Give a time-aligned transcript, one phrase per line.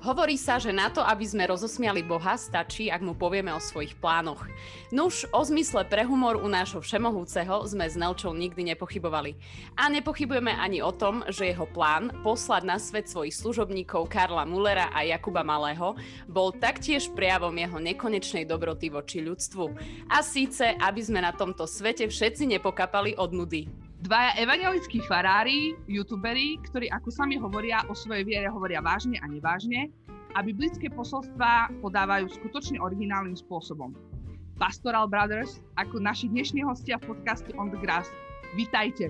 [0.00, 4.00] Hovorí sa, že na to, aby sme rozosmiali Boha, stačí, ak mu povieme o svojich
[4.00, 4.48] plánoch.
[4.88, 9.36] Nuž, o zmysle pre humor u nášho všemohúceho sme s Nelčou nikdy nepochybovali.
[9.76, 14.88] A nepochybujeme ani o tom, že jeho plán poslať na svet svojich služobníkov Karla Mullera
[14.88, 15.92] a Jakuba Malého
[16.24, 19.64] bol taktiež prejavom jeho nekonečnej dobroty voči ľudstvu.
[20.08, 26.56] A síce, aby sme na tomto svete všetci nepokapali od nudy dvaja evangelickí farári, youtuberi,
[26.64, 29.92] ktorí ako sami hovoria o svojej viere, hovoria vážne a nevážne
[30.34, 33.92] a biblické posolstvá podávajú skutočne originálnym spôsobom.
[34.56, 38.08] Pastoral Brothers, ako naši dnešní hostia v podcaste On the Grass.
[38.56, 39.08] Vítajte.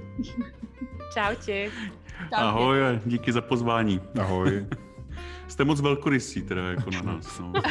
[1.14, 1.70] Čaute.
[2.30, 2.36] Čaute.
[2.36, 4.00] Ahoj, díky za pozvání.
[4.20, 4.66] Ahoj.
[5.48, 7.38] Jste moc velkorysí teda jako na nás.
[7.38, 7.52] No.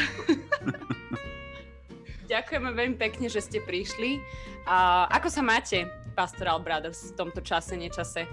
[2.30, 4.22] Ďakujeme veľmi pekne, že ste prišli.
[4.62, 5.90] A ako sa máte?
[6.14, 8.26] Pastoral Brothers v tomto čase, nečase?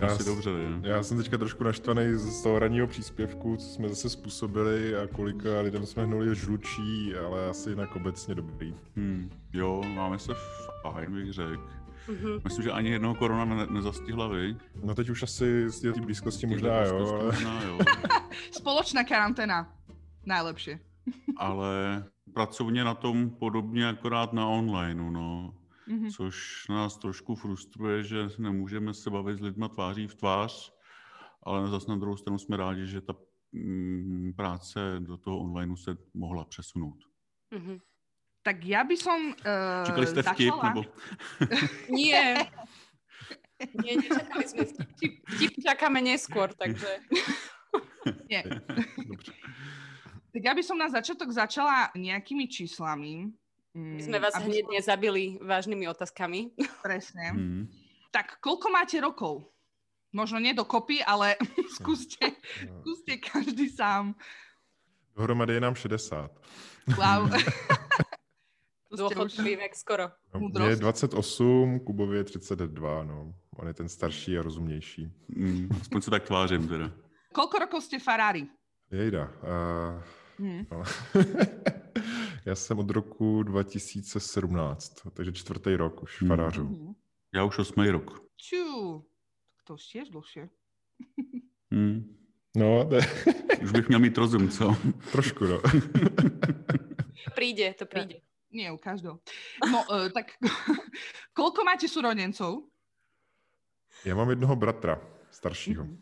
[0.00, 0.88] Já, Asi dobře, ne?
[0.88, 5.60] já jsem teďka trošku naštvaný z toho ranního příspěvku, co jsme zase způsobili a kolika
[5.60, 8.74] lidem jsme hnuli žlučí, ale asi jinak obecně dobrý.
[8.96, 10.32] Hmm, jo, máme se
[10.82, 11.66] fajn, bych řekl.
[12.08, 12.40] Mm-hmm.
[12.44, 14.56] Myslím, že ani jednoho korona ne- nezastihla, vy?
[14.82, 17.08] No teď už asi z té blízkosti možná, jo.
[17.08, 17.24] Ale...
[17.24, 17.78] Možná, jo.
[18.50, 19.72] Společná karanténa.
[20.26, 20.78] Najlepší.
[21.36, 25.54] ale pracovně na tom podobně, akorát na online, no
[25.88, 26.10] mm-hmm.
[26.16, 30.72] což nás trošku frustruje, že nemůžeme se bavit s lidmi tváří v tvář,
[31.42, 33.14] ale zase na druhou stranu jsme rádi, že ta
[33.52, 36.98] mm, práce do toho onlineu se mohla přesunout.
[37.52, 37.80] Mm-hmm.
[38.42, 40.68] Tak já by som uh, Čekali jste vtip, začala?
[40.68, 40.84] nebo?
[41.88, 42.46] Nie.
[43.84, 44.88] Nie, nečakali jsme vtip.
[44.96, 47.00] Vtip, vtip čakáme neskôr, takže...
[48.30, 48.42] Nie.
[49.08, 49.32] Dobře.
[50.34, 53.30] Tak ja by som na začiatok začala nejakými číslami.
[53.74, 56.58] My sme vás aby hneď nezabili vážnymi otázkami.
[56.86, 57.24] Presne.
[57.30, 57.62] Mm.
[58.10, 59.46] Tak koľko máte rokov?
[60.10, 61.38] Možno nie dokopy, ale
[61.78, 62.34] skúste,
[62.82, 64.18] skúste každý sám.
[65.14, 66.30] Dohromady je nám 60.
[66.98, 67.30] Wow.
[68.94, 70.10] Dôchodkový vek skoro.
[70.34, 73.34] No, mě je 28, Kubovi je 32, no.
[73.56, 75.10] On je ten starší a rozumnější.
[75.28, 76.90] Mm, aspoň se tak tvářím teda.
[77.34, 78.46] Koľko rokov ste farári?
[78.94, 79.26] Jejda.
[79.42, 79.98] Uh,
[80.38, 80.66] hmm.
[80.70, 80.82] no.
[82.46, 86.28] Já jsem od roku 2017, takže čtvrtý rok už hmm.
[86.28, 86.64] farářu.
[86.64, 86.94] Mm.
[87.34, 88.22] Já už osmý rok.
[88.36, 89.04] Ču,
[89.56, 90.48] tak to už tiež dlhšie.
[91.74, 92.16] Hmm.
[92.56, 92.98] No, ne.
[93.62, 94.76] už bych měl mít rozum, co?
[95.12, 95.62] Trošku, no.
[97.34, 98.22] Príde, to príde.
[98.54, 99.18] Nie u každého.
[99.66, 100.38] No, uh, tak
[101.34, 102.62] koľko máte súrodencov?
[104.04, 105.84] Já mám jednoho bratra, staršího.
[105.84, 105.98] Mm-hmm.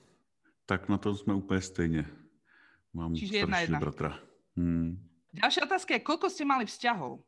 [0.66, 2.21] Tak na to jsme úplně stejně.
[2.92, 3.80] Mám Čiže jedna, jedna.
[3.80, 4.20] bratra.
[4.56, 5.00] Hmm.
[5.32, 7.24] Ďalšia otázka je, koľko ste mali vzťahov?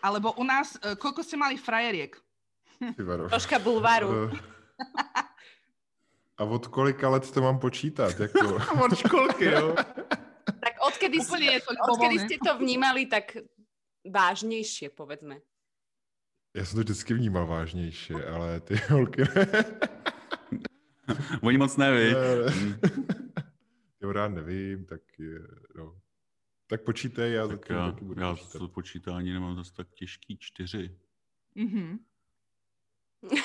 [0.00, 2.16] Alebo u nás, uh, koľko ste mali frajeriek?
[3.28, 4.32] Troška bulváru.
[6.40, 8.20] A od kolika let to mám počítat?
[8.20, 8.58] Jako?
[8.84, 9.76] od školky, jo.
[10.42, 13.36] Tak odkedy, ste, odkedy ste to vnímali tak
[14.02, 15.38] vážnější, povedzme.
[16.56, 19.46] Já jsem to vždycky vnímal vážnější, ale ty holky ne.
[21.42, 22.14] Oni moc neví.
[24.02, 25.38] Jo, rád nevím, tak je,
[25.76, 26.00] no.
[26.66, 28.58] Tak počítej, já tak já, taky budu já počítat.
[28.58, 30.98] to počítání nemám zase tak těžký čtyři.
[31.56, 31.98] Mm-hmm.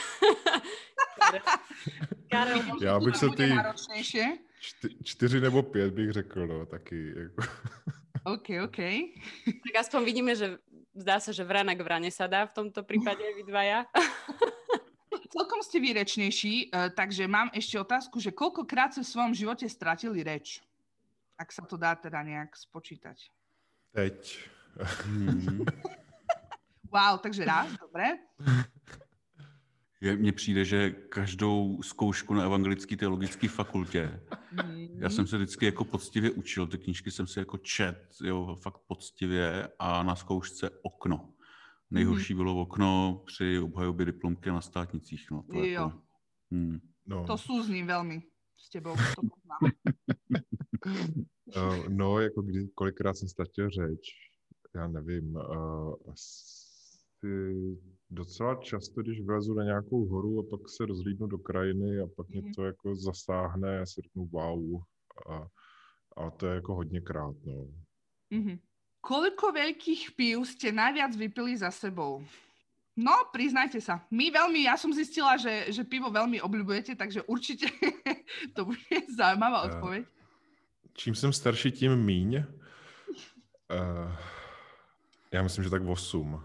[2.31, 3.51] Karel, já bych se ty
[4.59, 7.13] čty, čtyři nebo pět bych řekl, no, taky.
[7.19, 7.41] Jako.
[8.34, 8.78] OK, OK.
[9.45, 10.57] Tak aspoň vidíme, že
[10.95, 13.85] zdá se, že vrana k vrane sa dá v tomto prípade vy dvaja.
[15.37, 20.25] Celkom ste výrečnejší, eh, takže mám ešte otázku, že koľkokrát ste v svojom živote stratili
[20.25, 20.65] reč?
[21.37, 23.29] ak sa to dá teda nejak spočítať.
[23.93, 24.49] Teď.
[25.05, 25.65] Hmm.
[26.93, 28.17] wow, takže raz, dobré.
[30.01, 34.19] Je, mně přijde, že každou zkoušku na evangelické teologické fakultě,
[34.51, 34.97] mm.
[35.01, 38.77] já jsem se vždycky jako poctivě učil, ty knížky jsem si jako čet, jo, fakt
[38.87, 41.33] poctivě a na zkoušce okno.
[41.91, 42.37] Nejhorší mm.
[42.37, 45.31] bylo okno při obhajobě diplomky na státnicích.
[45.31, 45.65] No, to jo.
[45.65, 46.01] Jako,
[46.51, 46.79] hmm.
[47.06, 47.25] no.
[47.27, 48.21] To súzním velmi
[48.57, 49.71] s tebou, to poznám.
[51.56, 54.01] Uh, no, jako kdy, kolikrát jsem ztratil řeč,
[54.75, 56.57] já nevím, uh, asi
[58.09, 62.27] docela často, když vlezu na nějakou horu a pak se rozhlídnu do krajiny a pak
[62.27, 62.31] mm-hmm.
[62.31, 62.53] mě mhm.
[62.53, 64.81] to jako zasáhne, já si řeknu wow.
[65.29, 65.47] A,
[66.17, 67.67] a to je jako hodně krát, no.
[68.33, 68.59] Mm-hmm.
[69.01, 72.23] Koliko veľkých pív ste najviac vypili za sebou?
[72.97, 74.01] No, priznajte sa.
[74.09, 77.69] My veľmi, ja som zistila, že, že pivo veľmi obľúbujete, takže určite
[78.57, 80.09] to bude zaujímavá odpoveď.
[80.97, 82.44] Čím jsem starší, tím míň.
[83.69, 84.11] Uh,
[85.31, 86.43] já myslím, že tak 8.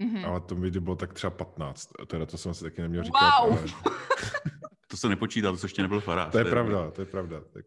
[0.00, 0.26] Mm-hmm.
[0.28, 1.88] Ale to mi bylo tak třeba 15.
[2.06, 3.40] Teda to jsem si taky neměl říkat.
[3.40, 3.52] Wow.
[3.52, 3.64] Ale...
[4.86, 6.32] to se nepočítá, to se ještě nebyl farář.
[6.32, 7.40] To je pravda, to je pravda.
[7.52, 7.64] Tak...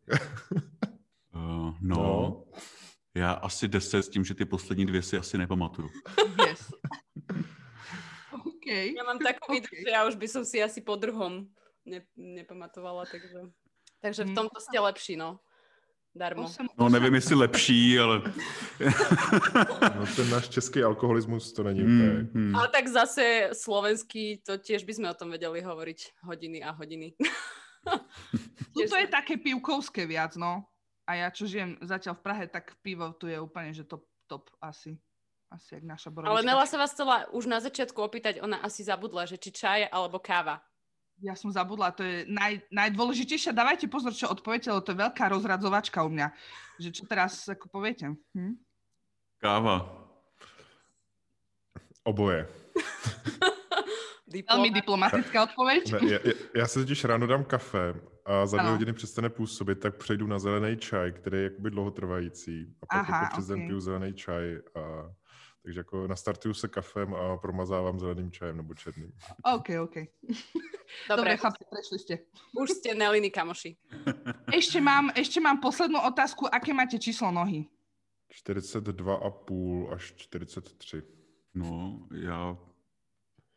[1.33, 2.43] No, No.
[3.15, 5.89] Já asi deset s tím, že ty poslední dvě si asi nepamatuju.
[6.47, 6.71] Yes.
[8.31, 8.65] OK.
[8.69, 9.65] Ja mám takú OK.
[9.65, 9.81] okay.
[9.81, 11.49] že ja už by som si asi po druhom
[11.85, 13.49] ne, nepamatovala, takže...
[13.99, 14.35] Takže v Mm.
[14.35, 15.39] tomto ste lepší, no.
[16.15, 16.49] Darmo.
[16.79, 18.21] No nevím, jestli lepší, ale...
[19.99, 22.09] No ten náš český alkoholismus to není úplně.
[22.09, 22.55] Hmm, hmm.
[22.55, 27.13] Ale tak zase slovenský, to tiež by sme o tom vedeli hovoriť hodiny a hodiny.
[28.73, 30.63] Tuto je také pivkovské viac, no.
[31.09, 34.53] A ja, čo žijem zatiaľ v Prahe, tak pivo tu je úplne, že top, top
[34.61, 34.93] asi.
[35.49, 36.29] Asi jak naša borovička.
[36.37, 39.89] Ale Nela sa vás chcela už na začiatku opýtať, ona asi zabudla, že či čaj
[39.89, 40.61] alebo káva.
[41.25, 43.57] Ja som zabudla, to je naj, najdôležitejšia.
[43.57, 46.29] Dávajte pozor, čo odpoviete, lebo to je veľká rozradzovačka u mňa.
[46.77, 48.13] Že čo teraz ako poviete?
[48.37, 48.53] Hm?
[49.41, 49.89] Káva.
[52.05, 52.45] Oboje.
[54.29, 55.91] Veľmi diplomatická odpoveď.
[55.91, 57.95] Ne, já, já- já si totiž ráno dám kafe
[58.25, 62.75] a za dvě hodiny přestane působit, tak přejdu na zelený čaj, který je jakoby dlouhotrvající.
[62.81, 63.67] A pak Aha, jako přes den ok.
[63.67, 64.57] piju zelený čaj.
[64.75, 64.81] A,
[65.63, 69.11] takže jako nastartuju se kafem a promazávám zeleným čajem nebo černým.
[69.55, 69.95] OK, OK.
[69.95, 72.15] Dobre, Dobre, chlapci, prešli ste.
[72.57, 73.77] už ste Neliny kamoši.
[74.59, 76.47] Ešte mám, ešte mám poslednú otázku.
[76.49, 77.69] Aké máte číslo nohy?
[78.33, 81.03] 42,5 až 43.
[81.53, 82.57] No, já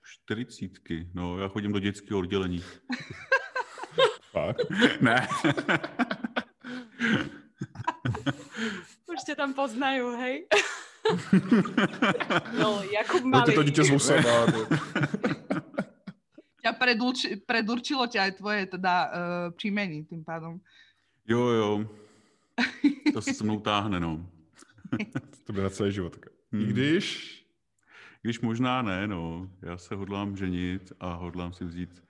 [0.03, 1.09] čtyřicítky.
[1.15, 2.63] No, já chodím do dětského oddělení.
[4.33, 4.59] Fakt?
[5.01, 5.29] ne.
[9.13, 10.49] Už ste tam poznajú, hej?
[12.63, 13.55] no, Jakub No ty Malý.
[13.55, 14.67] to dítě to-
[16.63, 19.11] Ťa predurči, predurčilo ťa aj tvoje teda uh,
[19.59, 20.63] příjmení tým pádom.
[21.27, 21.71] jo, jo.
[23.15, 24.27] To se se mnou táhne, no.
[25.47, 26.17] To bude na celý život.
[26.17, 26.67] I Hmm.
[26.67, 27.05] když
[28.23, 29.49] Když možná ne, no.
[29.63, 32.03] Já se hodlám ženit a hodlám si vzít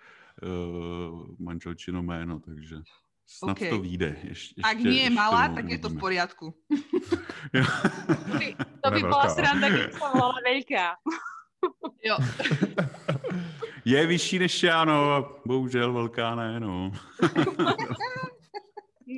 [0.42, 2.76] uh, manželčino jméno, takže
[3.26, 3.68] snad OK.
[3.68, 4.16] to vyjde.
[4.22, 6.00] Ješ, ještě, Ak nie je ještě, malá, tak je to v uvidíme.
[6.00, 6.54] poriadku.
[8.82, 9.28] To by veľká.
[9.30, 10.86] sranda, keď sa volala veľká.
[12.02, 12.16] Jo.
[13.84, 15.28] Je vyšší než já, no.
[15.46, 16.92] Bohužel velká ne, no.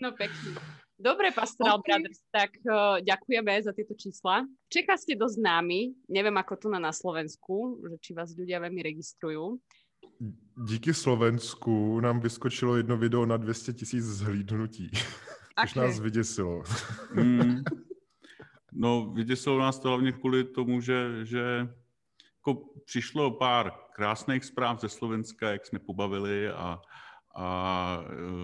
[0.03, 0.61] No pekne.
[0.95, 1.91] Dobre, Pastoral OK.
[1.91, 4.47] Brothers, tak uh, ďakujeme za tieto čísla.
[4.71, 8.79] Čeká ste dosť známi, neviem ako tu na, na Slovensku, že či vás ľudia veľmi
[8.79, 9.59] registrujú.
[10.57, 14.91] díky Slovensku nám vyskočilo jedno video na 200 tisíc zhlídnutí,
[15.61, 15.81] což Aké?
[15.81, 16.63] nás vyděsilo.
[17.15, 17.63] Mm.
[18.73, 21.69] No, vyděsilo nás to hlavně kvůli tomu, že, že
[22.37, 26.81] jako přišlo pár krásných zpráv ze Slovenska, jak jsme pobavili a,
[27.35, 27.99] a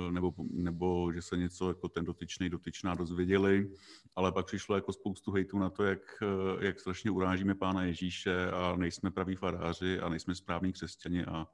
[0.09, 3.71] eh, nebo, nebo že se něco jako ten dotyčný, dotyčná dozvěděli,
[4.17, 8.51] ale pak přišlo jako spoustu hejtů na to, jak, eh, jak strašně urážíme pána Ježíše
[8.51, 11.47] a nejsme praví faráři a nejsme správní křesťani a,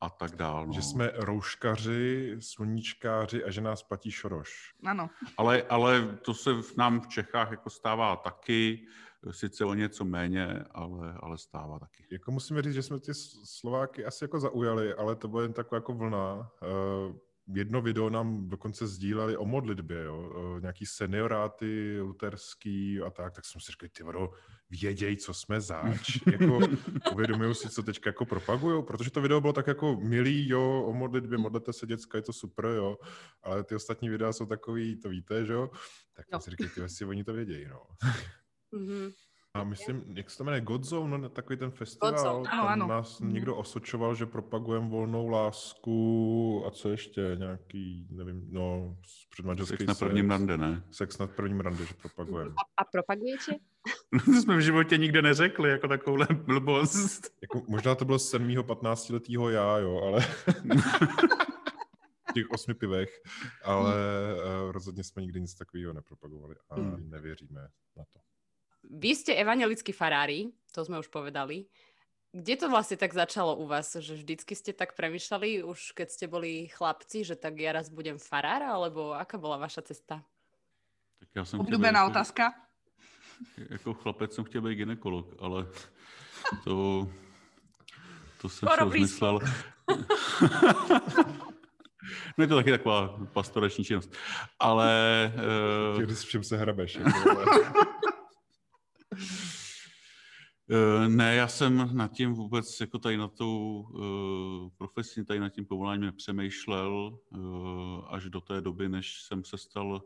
[0.00, 0.66] a tak dál.
[0.66, 0.72] No.
[0.72, 4.74] Že jsme rouškaři, sluníčkáři a že nás platí šoroš.
[4.84, 5.10] Áno.
[5.36, 8.86] Ale, ale to se v nám v Čechách jako stává taky,
[9.30, 12.06] sice o něco méně, ale, ale stává taky.
[12.12, 15.76] Jako musíme říct, že jsme ty Slováky asi jako zaujali, ale to byla jen taková
[15.76, 16.50] jako vlna.
[16.62, 17.16] Uh,
[17.56, 20.32] jedno video nám dokonce sdíleli o modlitbě, jo?
[20.36, 24.32] Uh, nějaký senioráty luterský a tak, tak jsem si řekl, ty vado,
[24.70, 26.26] věděj, co jsme zač.
[26.32, 26.58] jako,
[27.12, 30.92] uvědomují si, co teďka jako propagujou, protože to video bylo tak jako milý, jo, o
[30.92, 32.96] modlitbě, modlete se děcka, je to super, jo,
[33.42, 35.70] ale ty ostatní videa jsou takový, to víte, že jo,
[36.12, 36.40] tak Jo.
[36.40, 37.80] jsem si říkal, ty jestli oni to vědějí, no.
[38.78, 39.10] Mhm.
[39.56, 42.86] A myslím, jak se to jmenuje, Godzone, no, takový ten festival, Godzone, ano, tam ano.
[42.86, 43.32] nás Mhm.
[43.32, 48.96] někdo osočoval, že propagujeme volnou lásku a co ještě, nějaký, nevím, no,
[49.30, 50.84] předmanželský Sex na prvním rande, ne?
[50.90, 52.50] Sex na prvním rande, že propagujeme.
[52.50, 53.52] A, a propagujete?
[54.24, 57.32] To jsme v životě nikde neřekli, jako takovouhle blbost.
[57.42, 58.54] Jako, možná to bylo 7.
[58.62, 60.20] 15 letýho já, jo, ale
[62.30, 63.22] v těch osmi pivech,
[63.64, 63.94] ale
[64.64, 67.10] uh, rozhodně jsme nikdy nic takového nepropagovali a Hmm.
[67.10, 67.60] nevěříme
[67.96, 68.20] na to.
[68.90, 71.66] Vy ste evangelickí farári, to sme už povedali.
[72.34, 73.94] Kde to vlastne tak začalo u vás?
[73.94, 78.18] Že vždycky ste tak premyšľali, už keď ste boli chlapci, že tak ja raz budem
[78.18, 80.18] farár, alebo aká bola vaša cesta?
[81.18, 82.52] Tak já jsem chtěl Obľúbená být- otázka.
[83.70, 85.66] Jako chlapec jsem chtěl být ginekolog, ale
[86.64, 87.08] to,
[88.40, 89.38] to jsem Skoro si rozmyslel.
[92.38, 94.12] no je to taky taková pastorační činnost.
[94.58, 95.32] Ale
[95.94, 96.94] uh, Těch, s čím se hrabeš.
[96.94, 97.44] Jako, ale...
[100.70, 105.48] Uh, ne, já jsem nad tím vůbec jako tady na tou uh, profesně tady nad
[105.48, 110.02] tím povoláním nepřemýšlel uh, až do té doby, než jsem se stal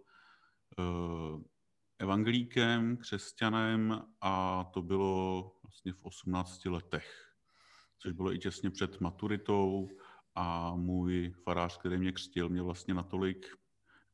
[1.98, 7.32] evangelíkem, křesťanem a to bylo vlastně v 18 letech,
[7.98, 9.88] což bylo i těsně před maturitou
[10.34, 13.46] a můj farář, který mě křtil, mě vlastně natolik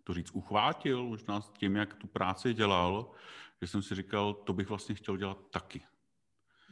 [0.04, 3.10] to říct, uchvátil, možná s tím, jak tu práci dělal,
[3.62, 5.82] že jsem si říkal, to bych vlastně chtěl dělat taky.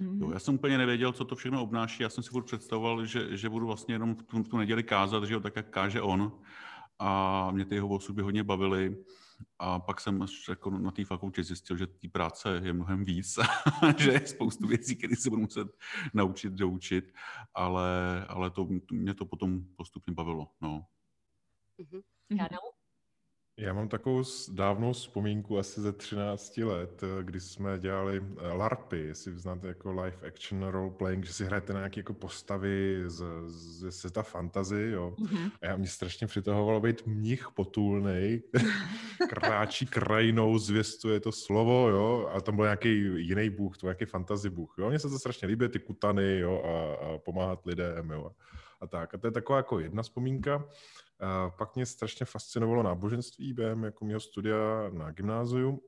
[0.02, 0.22] Mm-hmm.
[0.22, 2.02] Jo, já jsem úplně nevěděl, co to všechno obnáší.
[2.02, 4.82] Já jsem si furt představoval, že, že budu vlastně jenom v tu, v tu neděli
[4.82, 6.32] kázat, že jo, tak jak káže on.
[6.98, 9.04] A mě ty jeho osudy hodně bavily.
[9.58, 13.38] A pak jsem jako na té fakultě zjistil, že té práce je mnohem víc,
[13.96, 15.68] že je spoustu věcí, které se budu muset
[16.14, 17.12] naučit, doučit,
[17.54, 20.48] ale, ale to, mě to potom postupně bavilo.
[20.60, 20.86] No.
[21.78, 22.02] Mm-hmm.
[22.38, 22.71] Karel?
[23.56, 28.98] Já mám takovou dávnou vzpomínku asi ze 13 let, eh, kdy jsme dělali eh, LARPy,
[28.98, 33.24] jestli znáte jako live action role playing, že si hrajete na nějaké jako postavy z,
[33.46, 35.14] ze světa fantasy, jo.
[35.18, 35.50] Mm-hmm.
[35.62, 38.42] A já mě strašně přitahovalo být mnich potulnej,
[39.28, 44.50] kráčí krajinou, zvěstuje to slovo, jo, a tam byl nějaký jiný bůh, to nějaký fantasy
[44.50, 44.88] bůh, jo.
[44.88, 48.30] Mně se to strašně líbí, ty kutany, jo, a, a pomáhat lidem, jo.
[48.80, 49.14] A tak.
[49.14, 50.68] A to je taková jako jedna vzpomínka.
[51.22, 55.80] A pak mě strašně fascinovalo náboženství během jako mého studia na gymnáziu.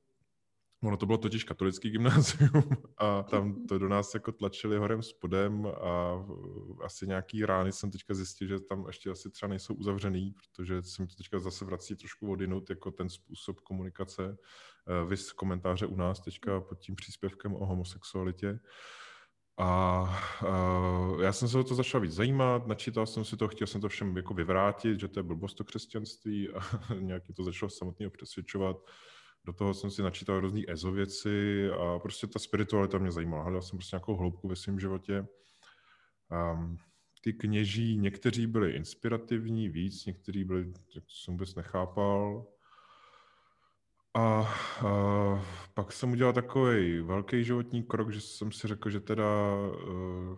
[0.83, 2.63] Ono to bylo totiž katolický gymnázium
[2.97, 6.25] a tam to do nás jako tlačili horem spodem a
[6.83, 11.01] asi nějaký rány jsem teďka zjistil, že tam ještě asi třeba nejsou uzavřený, protože se
[11.01, 14.37] mi to teďka zase vrací trošku odinut, jako ten způsob komunikace.
[14.87, 18.59] Eh, vys komentáře u nás teďka pod tím příspěvkem o homosexualitě.
[19.57, 20.01] A
[20.43, 23.81] uh, já jsem se o to začal víc zajímat, načítal jsem si to, chtěl jsem
[23.81, 26.59] to všem jako vyvrátit, že to je blbost to křesťanství a
[26.99, 28.77] nějak to začalo samotného přesvědčovat.
[29.45, 33.43] Do toho jsem si načítal různé ezo věci a prostě ta spiritualita mě zajímala.
[33.43, 35.27] Hledal jsem prostě nějakou hloubku ve svém životě.
[36.53, 36.77] Um,
[37.21, 42.47] ty kněží, někteří byli inspirativní víc, někteří byli, jak jsem vůbec nechápal,
[44.15, 44.45] a, a
[45.73, 49.25] pak jsem udělal takový velký životní krok, že jsem si řekl, že teda,
[49.89, 50.37] uh,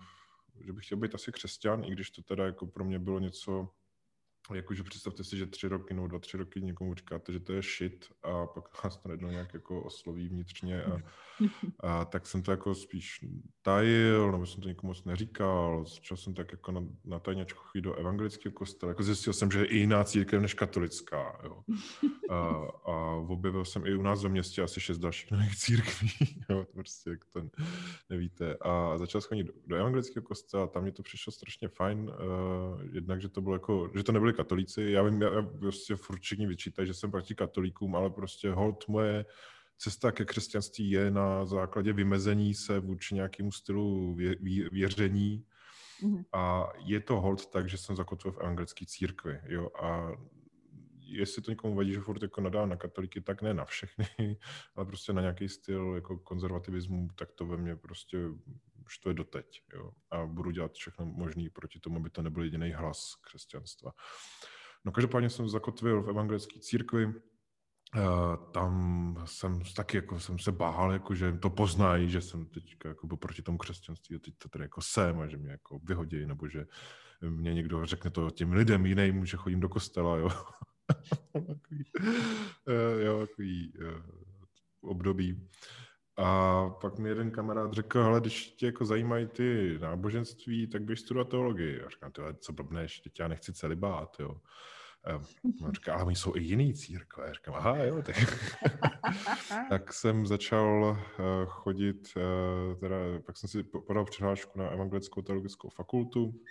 [0.59, 3.69] že bych chtěl být asi křesťan, i když to teda jako pro mě bylo něco,
[4.53, 7.61] jakože představte si, že tři roky nebo dva, tři roky někomu říkáte, že to je
[7.61, 11.01] shit a pak vás to najednou nějak jako osloví vnitřně a,
[11.79, 13.25] a tak jsem to jako spíš
[13.61, 17.81] tajil, nebo jsem to nikomu moc neříkal, začal jsem tak jako na, na tajňačku chodit
[17.81, 21.63] do evangelického kostela, jako zjistil jsem, že je i jiná církev než katolická, jo.
[22.29, 26.09] A, a objevil jsem i u nás v městě asi šest dalších nových církví,
[26.49, 27.49] jo, prostě jak to
[28.09, 28.55] nevíte.
[28.61, 32.81] A začal jsem chodit do, do evangelického kostela, tam mě to přišlo strašně fajn, uh,
[32.91, 34.81] jednak, že to bylo jako, že to nebyly katolíci.
[34.91, 38.87] Já vím, já, já prostě furt všichni vyčítají, že jsem proti katolíkům, ale prostě hold
[38.87, 39.25] moje
[39.77, 45.45] cesta ke křesťanství je na základě vymezení se vůči nějakému stylu vě, vě, věření.
[46.03, 46.25] Mm-hmm.
[46.33, 49.39] A je to hold tak, že jsem zakotvil v evangelické církvi.
[49.45, 49.69] Jo?
[49.81, 50.11] A
[51.01, 54.07] jestli to někomu vadí, že furt jako nadá na katolíky, tak ne na všechny,
[54.75, 58.17] ale prostě na nějaký styl jako konzervativismu, tak to ve mně prostě
[58.87, 59.61] už to je doteď.
[59.73, 59.91] Jo?
[60.11, 63.91] A budu dělat všechno možné proti tomu, aby to nebyl jediný hlas křesťanstva.
[64.85, 67.13] No každopádně jsem zakotvil v evangelické církvi,
[67.95, 72.75] Uh, tam jsem taky jako jsem se báhal, jako, že to poznají, že jsem teď
[72.85, 75.79] jako byl proti tomu křesťanství a teď to tady jako jsem a že mě jako
[75.83, 76.65] vyhodí, nebo že
[77.21, 80.29] mě někdo řekne to těm lidem jiným, že chodím do kostela, jo.
[81.33, 81.85] takový,
[82.67, 85.49] uh, jo, takový uh, období.
[86.17, 90.99] A pak mi jeden kamarád řekl, ale když tě jako zajímají ty náboženství, tak běž
[90.99, 91.81] studovat teologii.
[91.81, 94.41] A říkám, tyhle, co blbneš, teď já nechci celibát, jo.
[95.05, 95.21] A
[95.71, 97.29] říká, ale oni jsou i jiný církve.
[97.29, 98.15] A říkám, aha, jo, tak.
[99.69, 102.95] tak jsem začal eh, chodit, eh, teda,
[103.25, 106.41] pak jsem si podal přihlášku na Evangelickou teologickou fakultu,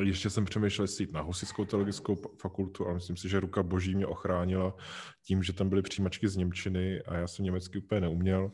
[0.00, 3.94] ještě jsem přemýšlel, jestli jít na Husickou teologickou fakultu, ale myslím si, že ruka boží
[3.94, 4.76] mě ochránila
[5.22, 8.52] tím, že tam byly přijímačky z Němčiny a já jsem německy úplně neuměl,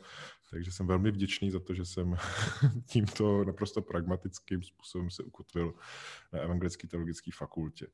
[0.50, 2.16] takže jsem velmi vděčný za to, že jsem
[2.86, 5.74] tímto naprosto pragmatickým způsobem se ukotvil
[6.32, 7.86] na Evangelické teologické fakultě.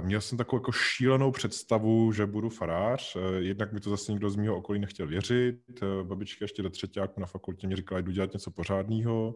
[0.00, 3.16] Měl jsem takovou jako šílenou představu, že budu farář.
[3.38, 5.80] Jednak mi to zase nikdo z mého okolí nechtěl věřit.
[6.02, 9.34] Babička ještě do třetíku na fakultě mi říkala, jdu dělat něco pořádného.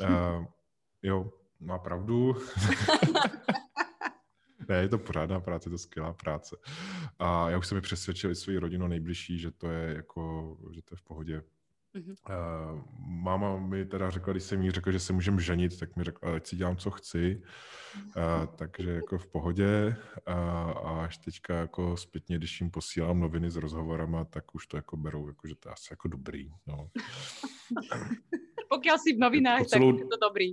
[0.00, 0.44] Uh,
[1.02, 1.30] jo,
[1.60, 2.36] má pravdu.
[4.68, 6.56] ne, je to pořádná práce, je to skvělá práce.
[7.18, 10.82] A já už jsem mi přesvědčil i svoji rodinu nejbližší, že to je jako, že
[10.82, 11.42] to je v pohodě.
[11.94, 12.14] Mm-hmm.
[12.30, 16.04] Uh, máma mi teda řekla, když jsem jí řekl, že se můžeme ženit, tak mi
[16.04, 17.42] řekla, ať si dělám, co chci.
[17.96, 19.96] Uh, takže jako v pohodě.
[20.28, 24.76] Uh, a až teďka jako zpětně, když jim posílám noviny s rozhovorama, tak už to
[24.76, 26.50] jako berou, jako, že to je asi jako dobrý.
[26.66, 26.90] No.
[28.68, 29.92] Pokud si v novinách, celou...
[29.92, 30.50] tak je to dobrý.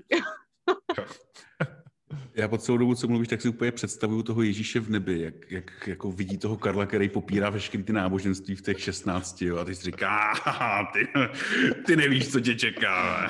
[2.35, 5.51] Já po celou dobu, co mluvíš, tak si úplně představuju toho Ježíše v nebi, jak,
[5.51, 9.65] jak jako vidí toho Karla, který popírá veškerý ty náboženství v těch 16, jo, a
[9.65, 10.33] ty si říká,
[10.93, 11.07] ty,
[11.85, 13.27] ty nevíš, co tě čeká.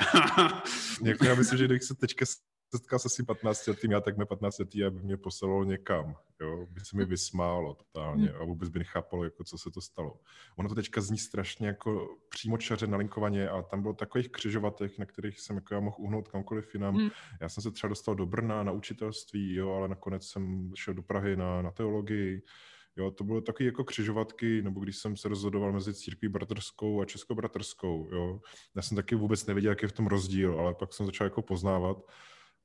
[1.02, 2.24] jako já myslím, že když se teďka
[2.74, 6.16] setkal se s tím 15 letým, já tak mě 15 letý, aby mě poslalo někam,
[6.40, 10.20] jo, by se mi vysmálo totálně a vůbec by nechápalo, jako co se to stalo.
[10.56, 15.06] Ono to teďka zní strašně jako přímo čaře nalinkovaně a tam bylo takových křižovatech, na
[15.06, 16.94] kterých jsem jako já mohl uhnout kamkoliv jinam.
[16.94, 17.10] Hmm.
[17.40, 21.02] Já jsem se třeba dostal do Brna na učitelství, jo, ale nakonec jsem šel do
[21.02, 22.42] Prahy na, na teologii,
[22.98, 27.04] Jo, to bylo taky jako křižovatky, nebo když jsem se rozhodoval mezi církví bratrskou a
[27.04, 28.40] českobratrskou, jo.
[28.76, 31.42] Já jsem taky vůbec nevěděl, jaký je v tom rozdíl, ale pak jsem začal jako
[31.42, 31.96] poznávat.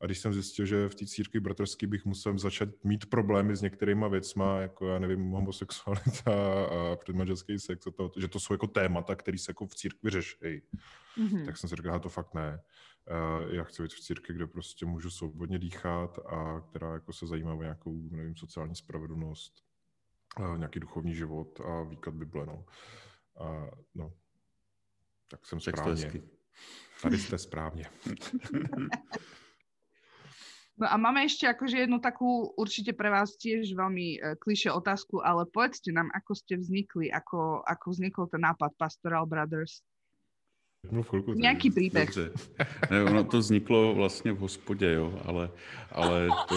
[0.04, 3.62] A když jsem zjistil, že v té církvi bratrské bych musel začít mít problémy s
[3.62, 8.68] některýma věcma, jako já nevím, homosexualita a předmanželský sex, a to, že to jsou jako
[8.68, 10.36] témata, které se jako v církvi řeší,
[11.18, 11.46] mm-hmm.
[11.46, 12.62] tak jsem si říkal, to fakt ne.
[13.52, 17.54] Já chci být v církvi, kde prostě můžu svobodně dýchat a která jako se zajímá
[17.54, 19.64] o nějakou, nevím, sociální spravedlnost,
[20.58, 22.66] nějaký duchovní život a výklad Bible, no.
[23.40, 24.14] A, no.
[25.28, 26.12] Tak jsem správně.
[27.02, 27.86] Tady jste správně.
[30.74, 35.22] No a máme ešte akože jednu takú určite pre vás tiež veľmi uh, kliše otázku,
[35.22, 39.86] ale povedzte nám, ako ste vznikli, ako, ako vznikol ten nápad Pastoral Brothers.
[40.92, 42.10] No chvilku, Nějaký příběh.
[42.92, 45.50] Ne, ono to vzniklo vlastně v hospodě, jo, ale,
[45.92, 46.56] ale to...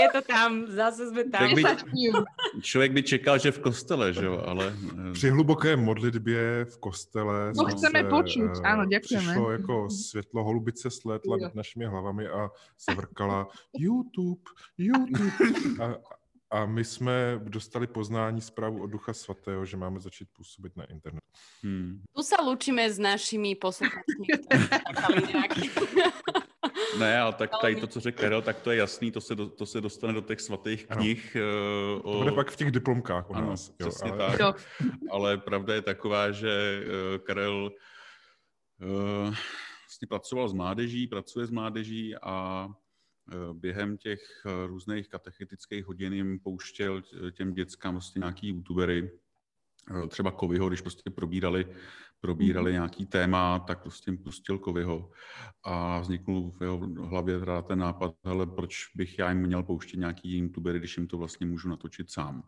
[0.00, 1.48] Je to tam, zase jsme tam.
[1.48, 4.74] Člověk by, člověk by čekal, že v kostele, že jo, ale...
[5.08, 7.52] Eh, Při hluboké modlitbě v kostele...
[7.56, 9.26] No chceme se, počuť, uh, ano, děkujeme.
[9.26, 12.50] Přišlo jako světlo, holubice slétla nad našimi hlavami a
[12.88, 14.42] zavrkala YouTube,
[14.78, 15.20] YouTube.
[15.84, 15.94] A,
[16.54, 21.22] a my jsme dostali poznání zprávu od Ducha Svatého, že máme začít působit na internet.
[21.62, 22.02] Hmm.
[22.16, 24.02] Tu se lučíme s našimi posluchači.
[26.98, 29.48] ne, ale tak tady to, co řekl Karel, tak to je jasný, to se, do,
[29.48, 31.36] to se dostane do těch svatých knih.
[31.36, 31.44] Ano.
[32.04, 32.12] Uh, o...
[32.12, 33.68] To bude pak v těch diplomkách u ano, nás.
[33.68, 34.38] Jo, přesně ale...
[34.38, 34.56] tak.
[35.10, 37.70] ale pravda je taková, že uh, Karel
[38.82, 39.34] uh,
[39.84, 42.83] vlastně pracoval s mládeží, pracuje s mládeží a Eh,
[43.52, 47.02] během těch eh, různých katechetických hodin jim pouštěl
[47.32, 49.10] těm dětskám vlastně nějaký youtubery,
[50.04, 51.66] eh, třeba Kovyho, když prostě probírali,
[52.20, 52.74] probírali mm.
[52.74, 55.10] nějaký téma, tak prostě jim pustil Kovyho
[55.62, 59.96] a vzniknul v jeho hlavě teda ten nápad, hele, proč bych já jim měl pouštět
[59.96, 62.42] nějaký youtubery, když jim to vlastně můžu natočit sám.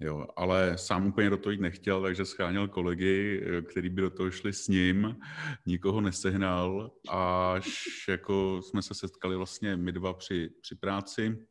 [0.00, 4.10] Jo, ale sám úplně do toho jít nechtěl, takže scháněl kolegy, eh, který by do
[4.10, 5.16] toho šli s ním,
[5.66, 11.46] nikoho nesehnal, až jako jsme se setkali vlastně my dva při, při práci,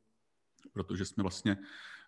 [0.73, 1.57] protože jsme vlastně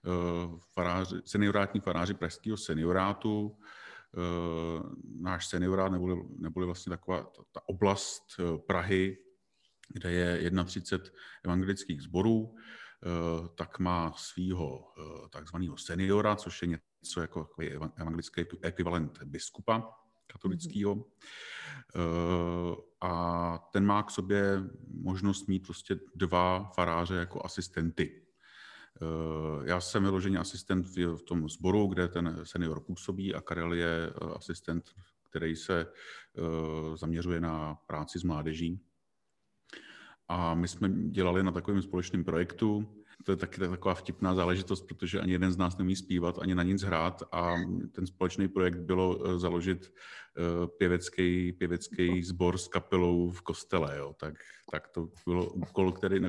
[0.06, 7.62] uh, faráři, seniorátní faráři pražského seniorátu, uh, náš seniorát neboli, neboli vlastně taková ta, ta
[7.70, 8.24] oblast
[8.68, 9.18] Prahy,
[9.90, 12.56] kde je 31 evangelických sborů,
[13.56, 17.50] tak má svého eh, takzvaného seniora, což je něco jako
[17.96, 20.96] evangelický ekvivalent biskupa katolického.
[20.96, 21.04] Mhm.
[21.96, 28.22] Eh, a ten má k sobě možnost mít prostě dva faráře jako asistenty.
[29.64, 34.92] Já jsem vyloženě asistent v tom sboru, kde ten senior působí a Karel je asistent,
[35.30, 35.86] který se
[36.96, 38.80] zaměřuje na práci s mládeží.
[40.28, 42.88] A my jsme dělali na takovém společném projektu.
[43.24, 46.64] To je taky taková vtipná záležitost, protože ani jeden z nás nemí zpívat, ani na
[46.64, 47.56] nic hrát a
[47.92, 53.98] ten společný projekt bylo eh, založit eh, pěvecký, pěvecký sbor s kapelou v kostele.
[53.98, 54.16] Jo.
[54.20, 54.34] Tak,
[54.72, 56.22] tak to bylo úkol, který,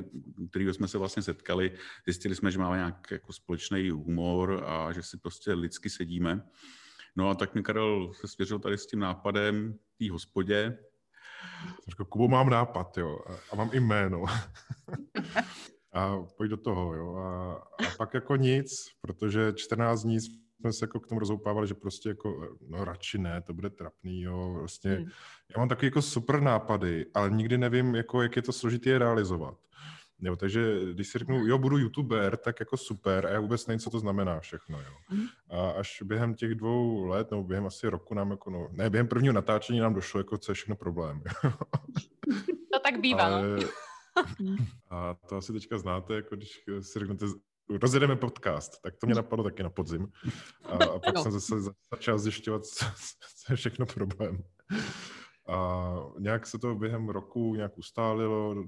[0.49, 1.71] který jsme se vlastně setkali.
[2.05, 6.43] Zjistili jsme, že máme nějaký jako společný humor a že si prostě lidsky sedíme.
[7.15, 10.77] No a tak mi Karel se svěřil tady s tím nápadem té hospodě,
[11.87, 13.19] Říkal, Kubo, mám nápad, jo,
[13.51, 14.25] a mám i jméno.
[15.93, 17.15] a pojď do toho, jo.
[17.15, 21.73] A, a pak jako nic, protože 14 dní jsme se jako k tomu rozoupávali, že
[21.73, 24.91] prostě jako, no radši ne, to bude trapný, jo, vlastně.
[24.91, 25.09] Hmm.
[25.55, 28.99] Já mám taky jako super nápady, ale nikdy nevím, jako, jak je to složitý je
[28.99, 29.57] realizovat.
[30.21, 33.79] Jo, takže když si řeknu, jo, budu youtuber, tak jako super, a já vůbec nevím,
[33.79, 34.91] co to znamená všechno, jo.
[35.11, 35.25] Mm.
[35.49, 39.07] A až během těch dvou let, nebo během asi roku nám jako, no, ne, během
[39.07, 41.23] prvního natáčení nám došlo, jako co je všechno problém.
[42.73, 43.59] to tak bývá, Ale,
[44.39, 44.55] no.
[44.89, 47.25] A to asi teďka znáte, jako když si řeknete,
[47.69, 50.07] rozjedeme podcast, tak to mě napadlo taky na podzim.
[50.63, 51.23] A, a pak no.
[51.23, 51.55] jsem zase
[51.91, 52.85] začal zjišťovat, co,
[53.45, 54.43] co je všechno problém.
[55.47, 58.65] A nějak se to během roku nějak ustálilo,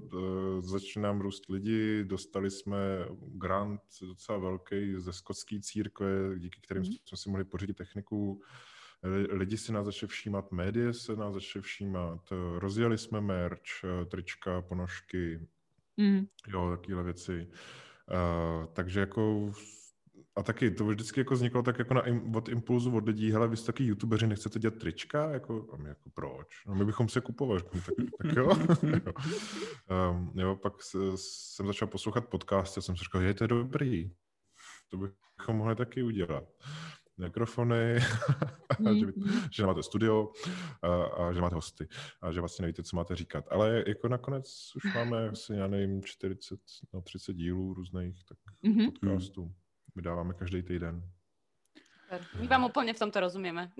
[0.60, 2.78] začali nám růst lidi, dostali jsme
[3.20, 6.92] grant docela velký ze skotské církve, díky kterým mm.
[7.04, 8.42] jsme si mohli pořídit techniku.
[9.30, 15.48] Lidi si nás začali všímat, médie se nás začali všímat, rozjeli jsme merch, trička, ponožky,
[15.96, 16.26] mm.
[16.48, 17.48] jo, takovéhle věci.
[18.10, 19.52] Uh, takže jako
[20.36, 22.02] a taky to vždycky jako vzniklo tak jako na,
[22.34, 25.30] od impulzu od lidí, hele, vy jste taky youtubeři, nechcete dělat trička?
[25.30, 26.46] Jako, a my jako proč?
[26.66, 27.62] No my bychom se kupovali.
[27.72, 28.50] Tak, tak jo.
[30.10, 30.56] Um, jo.
[30.56, 30.72] pak
[31.16, 34.10] jsem začal poslouchat podcast a jsem si říkal, že to je dobrý.
[34.90, 36.44] To bychom mohli taky udělat
[37.20, 37.98] mikrofony,
[39.00, 39.06] že,
[39.52, 40.32] že máte studio
[40.82, 41.88] a, a že máte hosty
[42.22, 43.44] a že vlastně nevíte, co máte říkat.
[43.50, 46.60] Ale jako nakonec už máme asi, já nevím, 40,
[46.92, 48.92] no 30 dílů různých tak mm-hmm.
[48.92, 49.54] podcastů.
[49.96, 51.02] Vydáváme každý týden.
[52.40, 53.70] My vám úplně v tomto rozumíme.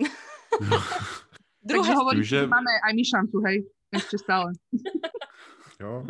[1.63, 4.51] Druhé Takže hovorí, že máme aj my šancu, hej, ještě stále.
[5.79, 6.05] jo.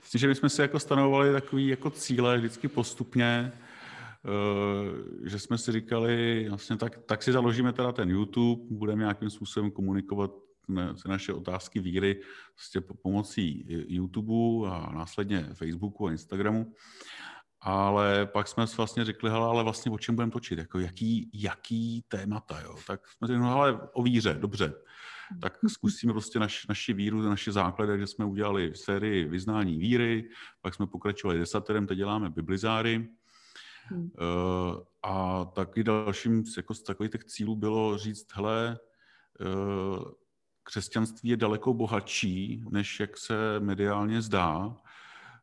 [0.00, 3.52] Myslím, že my jsme si jako stanovovali takový jako cíle vždycky postupně,
[4.24, 9.30] Eh, že jsme si říkali, vlastně tak, tak si založíme teda ten YouTube, budeme nějakým
[9.30, 10.30] způsobem komunikovat
[10.68, 12.20] na, naše otázky víry
[12.56, 16.72] vlastně pomocí YouTube a následně Facebooku a Instagramu.
[17.64, 22.04] Ale pak jsme vlastně řekli, hele, ale vlastně o čem budeme točit, jako jaký, jaký
[22.08, 22.76] témata, jo.
[22.86, 24.74] Tak jsme řekli, no ale o víře, dobře.
[25.40, 30.28] Tak zkusíme prostě naš, naši víru, naše základy, že jsme udělali sérii vyznání víry,
[30.60, 33.08] pak jsme pokračovali desaterem, teď děláme biblizáry,
[33.84, 34.02] Hmm.
[34.02, 38.78] Uh, a taky dalším jako z takových těch cílů bylo říct, hele,
[39.40, 40.04] uh,
[40.62, 44.76] křesťanství je daleko bohatší, než jak se mediálně zdá.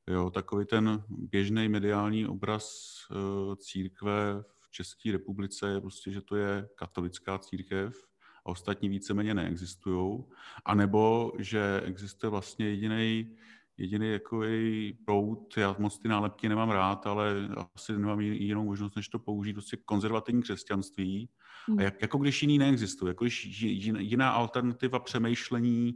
[0.09, 6.35] Jo, takový ten běžný mediální obraz uh, církve v České republice je prostě, že to
[6.35, 8.07] je katolická církev
[8.45, 10.23] a ostatní víceméně neexistují.
[10.65, 13.37] A nebo, že existuje vlastně jediný
[13.79, 14.43] jediný jako
[15.05, 19.53] prout, já moc ty nálepky nemám rád, ale asi nemám jinou možnost, než to použít,
[19.53, 21.29] prostě konzervativní křesťanství.
[21.67, 21.79] Hmm.
[21.79, 23.61] A jak, jako když jiný neexistuje, jako když
[23.97, 25.95] jiná alternativa přemýšlení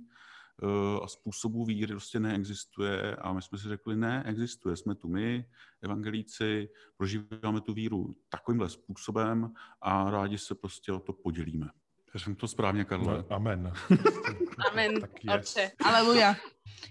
[1.04, 5.46] a způsobu víry prostě neexistuje a my jsme si řekli, ne, existuje, jsme tu my,
[5.82, 11.70] evangelíci, prožíváme tu víru takovýmhle způsobem a rádi se prostě o to podělíme.
[12.14, 13.18] Já jsem to správně, Karlo.
[13.18, 13.74] No, amen.
[14.72, 15.00] amen,
[15.36, 15.72] oče.
[15.86, 16.36] Aleluja.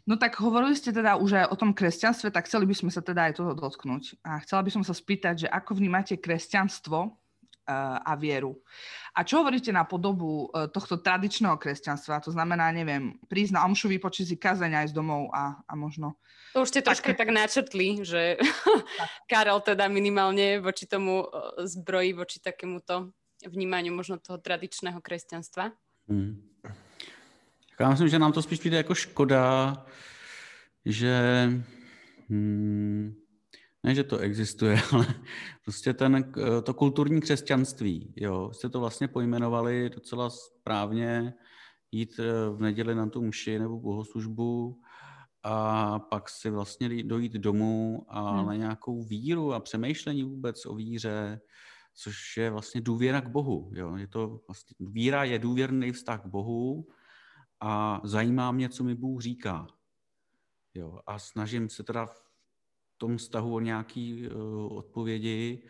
[0.07, 3.01] No tak hovorili ste teda už aj o tom kresťanstve, tak chceli by sme sa
[3.07, 4.18] teda aj toho dotknúť.
[4.27, 7.22] A chcela by som sa spýtať, že ako vnímate kresťanstvo
[8.03, 8.59] a vieru.
[9.14, 12.25] A čo hovoríte na podobu uh, tohto tradičného kresťanstva?
[12.25, 16.18] To znamená, neviem, prísť na omšu, vypočiť si kazeň aj z domov a, a možno...
[16.53, 18.37] To už ste troška tak, tak načrtli, že
[19.31, 23.12] Karol teda minimálne voči tomu e, zbrojí, voči takémuto
[23.46, 25.72] vnímaniu možno toho tradičného kresťanstva.
[26.09, 26.53] Hmm.
[27.81, 29.75] Já myslím, že nám to spíš přijde jako škoda,
[30.85, 31.48] že
[32.29, 33.22] hmm,
[33.85, 35.07] ne, že to existuje, ale
[35.64, 41.35] prostě ten, to kulturní křesťanství, jo, jste to vlastně pojmenovali docela správně,
[41.92, 44.81] jít eh, v neděli na tu mši nebo bohoslužbu
[45.42, 48.47] a pak si vlastně dojít domů a hmm.
[48.47, 51.40] na nějakou víru a přemýšlení vůbec o víře,
[51.95, 53.71] což je vlastně důvěra k Bohu.
[53.75, 53.97] Jo.
[53.97, 56.87] Je to vlastně, víra je důvěrný vztah k Bohu
[57.61, 59.66] a zajímá mě, co mi Bůh říká.
[60.75, 61.01] Jo.
[61.07, 62.09] A snažím se teda
[63.03, 65.67] tom vztahu o nějaký uh, odpovědi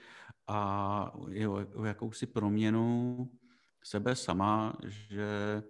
[0.47, 3.17] a jo, o jakousi proměnu
[3.85, 5.63] sebe sama, že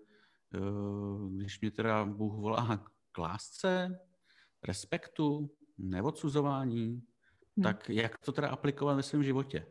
[0.59, 3.99] uh, když mě teda Bůh volá k lásce,
[4.63, 7.63] respektu, neodsuzování, hmm.
[7.63, 9.67] tak jak to teda aplikovat ve svém životě?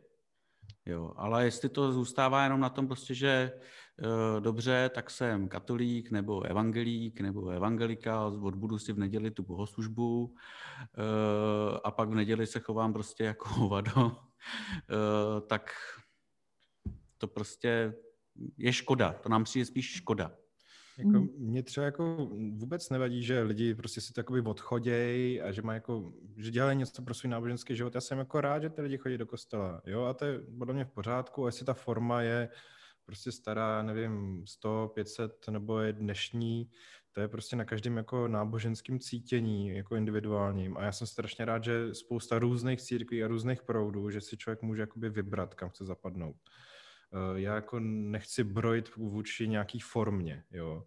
[0.86, 3.52] Jo, ale jestli to zůstává jenom na tom prostě, že
[4.40, 11.80] dobře, tak jsem katolík nebo evangelík nebo evangelika, odbudu si v neděli tu bohoslužbu e,
[11.84, 15.70] a pak v neděli se chovám prostě jako hovado, e, tak
[17.18, 17.94] to prostě
[18.56, 20.32] je škoda, to nám přijde spíš škoda.
[20.98, 21.28] Jako, hmm.
[21.38, 26.12] mě třeba jako vůbec nevadí, že lidi prostě si takový odchodějí a že má jako,
[26.36, 27.94] že dělají něco pro svůj náboženský život.
[27.94, 30.74] Já jsem jako rád, že ty lidi chodí do kostela, jo, a to je podle
[30.74, 32.48] mě v pořádku, a jestli ta forma je
[33.06, 36.70] prostě stará, nevím, 100, 500 nebo je dnešní,
[37.12, 40.76] to je prostě na každém jako náboženském cítění, jako individuálním.
[40.76, 44.62] A já jsem strašně rád, že spousta různých církví a různých proudů, že si člověk
[44.62, 46.36] může jakoby vybrat, kam chce zapadnout.
[47.12, 50.86] Eh, já jako nechci brojit vůči nějaký formě, jo.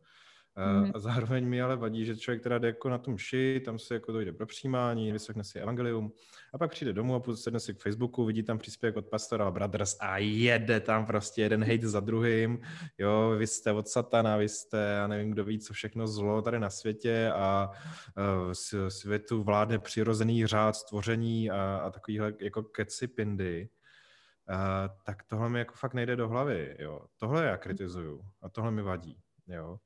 [0.57, 0.91] Mm-hmm.
[0.95, 3.93] A zároveň mi ale vadí, že člověk teda jde jako na tom ši, tam se
[3.93, 6.11] jako dojde pro přijímání, vyslechne si evangelium
[6.53, 9.97] a pak přijde domů a sedne si k Facebooku, vidí tam příspěvek od Pastora Brothers
[9.99, 12.61] a jede tam prostě jeden hate za druhým,
[12.97, 16.59] jo, vy jste od satana, vy jste, já nevím, kdo ví, co všechno zlo tady
[16.59, 17.69] na světě a
[18.47, 23.69] uh, světu vládne přirozený řád stvoření a, a takovýhle jako keci pindy.
[24.49, 27.01] Uh, tak tohle mi jako fakt nejde do hlavy, jo.
[27.17, 29.77] Tohle já kritizuju a tohle mi vadí, jo.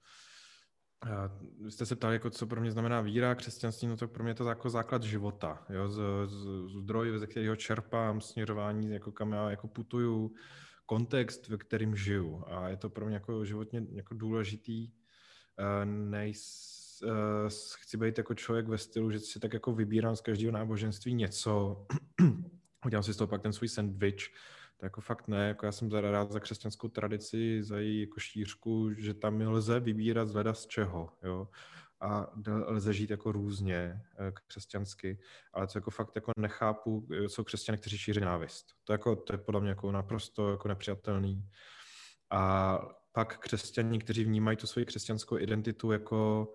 [1.62, 4.32] Vy jste se ptali, jako co pro mě znamená víra, křesťanství, no to pro mě
[4.32, 6.46] je to jako základ života, jo, z, z,
[6.82, 10.34] zdroj, ze kterého čerpám, směřování, jako kam já jako putuju,
[10.86, 12.44] kontext, ve kterým žiju.
[12.48, 14.92] A je to pro mě jako životně jako důležitý.
[15.86, 16.80] Nejs,
[17.80, 21.86] chci být jako člověk ve stylu, že si tak jako vybírám z každého náboženství něco,
[22.86, 24.28] udělám si z toho pak ten svůj sandwich,
[24.80, 28.94] to jako fakt ne, jako já jsem rád za křesťanskou tradici, za její jako šířku,
[28.94, 31.48] že tam lze vybírat zleda z čeho, jo.
[32.02, 35.20] A lze žít jako různě eh, křesťansky,
[35.54, 38.66] ale co jako fakt jako nechápu, eh, jsou křesťané, kteří šíří návist.
[38.84, 41.50] To, jako, to je podle mě jako naprosto jako nepřijatelný.
[42.30, 42.80] A
[43.12, 46.48] pak křesťaní, kteří vnímají tu svoji křesťanskou identitu jako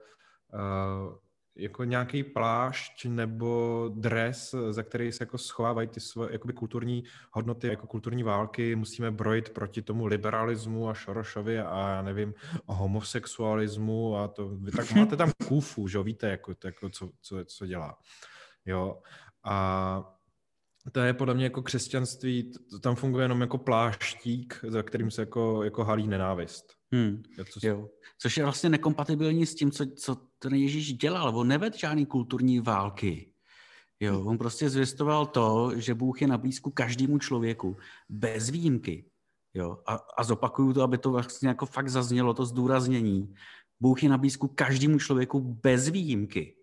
[0.55, 1.24] uh,
[1.57, 7.67] jako nějaký plášť nebo dres, za který se jako schovávají ty svoje jakoby kulturní hodnoty,
[7.67, 12.35] jako kulturní války, musíme brojit proti tomu liberalismu a Šorošovi a já nevím,
[12.67, 17.11] homosexualismu a to, vy tak máte tam kůfu, že jo, víte, jako, to, jako co,
[17.21, 17.99] co, co dělá.
[18.67, 19.01] Jo,
[19.45, 20.11] a
[20.93, 25.23] to je podle mě jako křesťanství, to tam funguje jenom jako pláštík, za kterým se
[25.23, 26.65] jako, jako halí nenávist.
[26.93, 27.23] Hmm.
[27.53, 27.89] Co jo.
[28.19, 31.39] Což je vlastně nekompatibilní s tím, co, co ten Ježíš dělal.
[31.39, 33.33] On neved žádný kulturní války.
[34.01, 37.77] Jo, on prostě zvěstoval to, že Bůh je na blízku každému člověku,
[38.09, 39.05] bez výjimky.
[39.55, 43.35] Jo, a, a zopakuju to, aby to vlastně jako fakt zaznělo, to zdůraznění.
[43.81, 46.57] Bůh je na blízku každému člověku bez výjimky.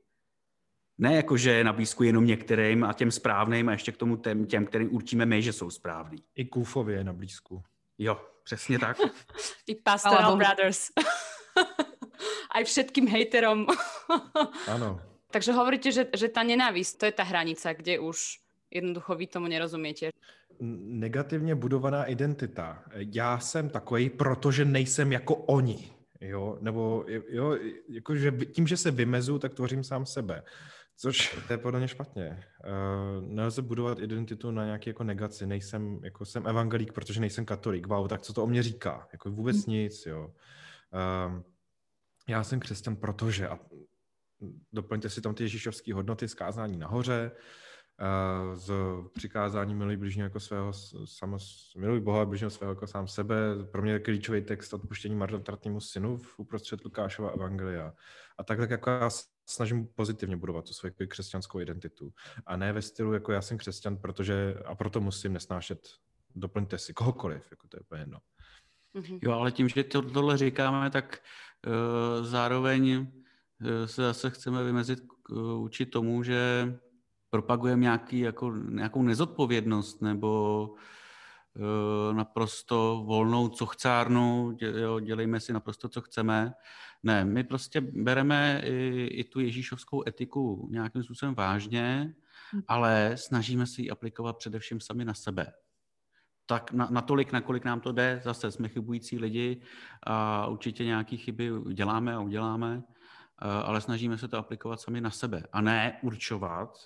[0.98, 4.18] Ne jako, že je na blízku jenom některým a těm správným a ještě k tomu
[4.18, 6.24] těm, těm kterým určíme my, že jsou správní.
[6.36, 7.64] I Kůfově je na blízku.
[7.98, 8.98] Jo, přesně tak.
[9.68, 10.90] I Pastoral Brothers.
[12.56, 13.68] Aj všetkým hejterom.
[14.76, 15.00] Áno.
[15.32, 19.48] Takže hovoríte, že, že tá nenávisť, to je tá hranica, kde už jednoducho vy tomu
[19.48, 20.12] nerozumiete.
[20.86, 22.84] Negativně budovaná identita.
[22.96, 25.92] Já jsem takový, protože nejsem jako oni.
[26.22, 27.58] Jo, nebo jo,
[27.90, 30.44] jako, že tím, že se vymezu, tak tvořím sám sebe.
[30.98, 32.44] Což to je podle mě špatně.
[32.64, 35.48] Uh, nelze budovat identitu na nějaký jako negaci.
[35.48, 37.88] Nejsem, jako jsem evangelík, protože nejsem katolík.
[37.88, 39.08] Wow, tak co to o mě říká?
[39.12, 39.76] Jako vůbec hmm.
[39.76, 40.32] nic, jo.
[40.94, 41.42] Uh,
[42.32, 43.60] já jsem křesťan, protože, a
[44.74, 48.74] doplňte si tam ty ježíšovské hodnoty zkázání nahoře, uh, z
[49.14, 50.74] přikázání miluj bližního jako svého,
[51.06, 51.38] samo,
[51.78, 53.36] miluj Boha bližního svého jako sám sebe.
[53.72, 57.94] Pro mě je klíčový text odpuštění marnotratnému synu v uprostřed Lukášova evangelia.
[58.38, 59.10] A takhle jako já
[59.46, 62.14] snažím pozitivně budovat tu svoji křesťanskou identitu.
[62.46, 65.80] A ne ve stylu, jako já jsem křesťan, protože a proto musím nesnášet,
[66.36, 68.20] doplňte si kohokoliv, jako to je úplně jedno.
[68.96, 69.20] Mm-hmm.
[69.22, 71.22] Jo, ale tím, že to, tohle říkáme, tak
[71.68, 75.00] uh, zároveň uh, se zase chceme vymezit
[75.30, 76.74] uh, vůči tomu, že
[77.30, 85.90] propagujeme nějaký, jako, nějakou nezodpovědnost nebo uh, naprosto volnou cochcárnu, dě, jo, dělejme si naprosto,
[85.90, 86.54] co chceme.
[87.04, 92.16] Ne, my prostě bereme i, i tu ježíšovskou etiku nějakým způsobem vážně,
[92.56, 92.62] hm.
[92.68, 95.54] ale snažíme si ji aplikovat především sami na sebe
[96.46, 99.62] tak na, natolik, nakolik nám to jde, zase jsme chybující lidi
[100.04, 102.84] a určitě nějaké chyby děláme a uděláme,
[103.38, 106.78] ale snažíme se to aplikovat sami na sebe a ne určovat,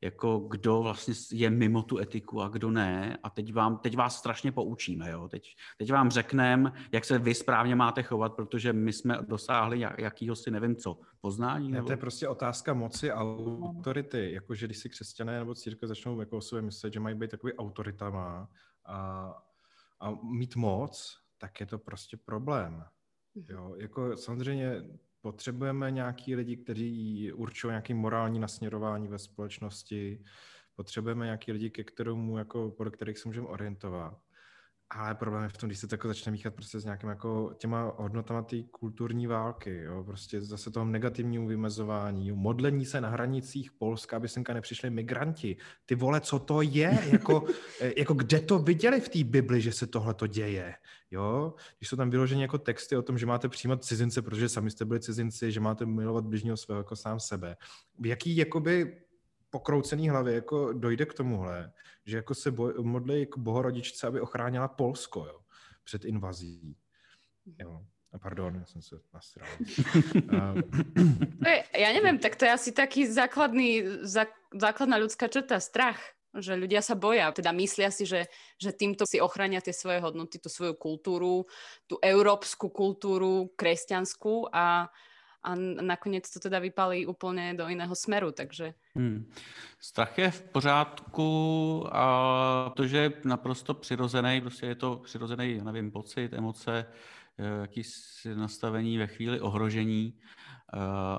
[0.00, 3.18] jako kdo vlastně je mimo tu etiku a kdo ne.
[3.22, 5.10] A teď, vám, teď vás strašně poučíme.
[5.10, 5.28] Jo?
[5.28, 5.42] Teď,
[5.78, 10.50] teď vám řekneme, jak se vy správně máte chovat, protože my jsme dosáhli jakýho si
[10.50, 11.70] nevím co, poznání?
[11.70, 11.82] Nebo...
[11.82, 14.32] Ne, to je prostě otázka moci a autority.
[14.32, 17.52] Jakože když si křesťané nebo církev začnou jako o sobě myslet, že mají být takový
[17.52, 18.48] autoritama
[18.86, 19.32] a,
[20.00, 22.84] a mít moc, tak je to prostě problém.
[23.34, 23.46] Mhm.
[23.48, 24.82] Jo, jako samozřejmě
[25.20, 30.24] potřebujeme nějaký lidi, kteří určují nějaký morální nasměrování ve společnosti,
[30.76, 34.25] potřebujeme nějaký lidi, ke kterému, jako, podle kterých se můžeme orientovat.
[34.90, 37.54] Ale problém je v tom, když se to jako začne míchat prostě s nějakým jako
[37.58, 40.04] těma hodnotama té kulturní války, jo?
[40.04, 42.36] prostě zase toho negativního vymezování, jo?
[42.36, 45.56] modlení se na hranicích Polska, aby semka nepřišli migranti.
[45.86, 46.98] Ty vole, co to je?
[47.12, 47.44] jako,
[47.80, 50.74] eh, jako kde to viděli v té Bibli, že se tohle to děje?
[51.10, 51.54] Jo?
[51.78, 54.84] Když jsou tam vyloženy jako texty o tom, že máte přijímat cizince, protože sami jste
[54.84, 57.56] byli cizinci, že máte milovat bližního svého jako sám sebe.
[57.98, 59.05] V jaký jakoby
[59.50, 61.72] pokroucený hlavě jako dojde k tomuhle,
[62.04, 65.40] že jako se boj, modlí k bohorodičce, aby ochránila Polsko jo,
[65.84, 66.76] před invazí.
[67.58, 67.84] Jo.
[68.22, 69.48] Pardon, já jsem se nasral.
[71.76, 74.24] ja neviem, tak to je asi taký základný, zá,
[74.56, 76.00] základná ľudská črta, strach,
[76.32, 80.40] že ľudia sa boja, teda myslia si, že, že týmto si ochrania tie svoje hodnoty,
[80.40, 81.44] tú svoju kultúru,
[81.84, 84.88] tú európsku kultúru, kresťanskú a,
[85.46, 88.74] a nakonec to teda vypalí úplně do jiného smeru, takže...
[88.94, 89.32] Hmm.
[89.78, 95.90] Strach je v pořádku a to, že je naprosto přirozený, prostě je to přirozený, nevím,
[95.90, 96.86] pocit, emoce,
[97.60, 100.18] jakýsi nastavení ve chvíli ohrožení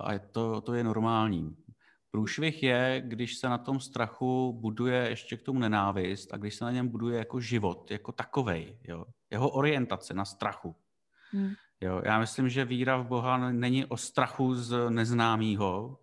[0.01, 1.57] a to, to je normální.
[2.11, 6.65] Průšvih je, když se na tom strachu buduje ještě k tomu nenávist a když se
[6.65, 9.05] na něm buduje jako život, jako takovej, jo?
[9.31, 10.75] jeho orientace na strachu.
[11.31, 11.53] Hmm.
[11.81, 12.01] Jo?
[12.05, 15.99] Já myslím, že víra v Boha není o strachu z neznámého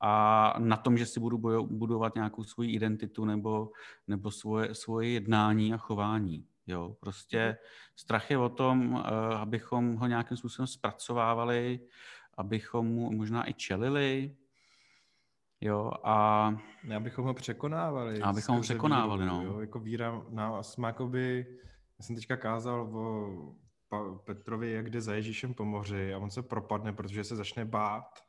[0.00, 3.70] a na tom, že si budu budovat nějakou svoji identitu nebo,
[4.06, 6.46] nebo svoje, svoje jednání a chování.
[6.66, 6.96] Jo?
[7.00, 7.54] Prostě hmm.
[7.96, 11.80] strach je o tom, eh, abychom ho nějakým způsobem zpracovávali,
[12.38, 14.36] abychom mu možná i čelili,
[15.64, 16.50] Jo, a...
[16.84, 18.20] Ne, abychom ho překonávali.
[18.20, 19.42] A abychom ho překonávali, víru, no.
[19.44, 21.46] Jo, jako víra nás má jakoby,
[21.98, 23.54] já jsem teďka kázal o
[24.24, 28.24] Petrovi, jak jde za Ježíšem po moři a on se propadne, protože se začne bát,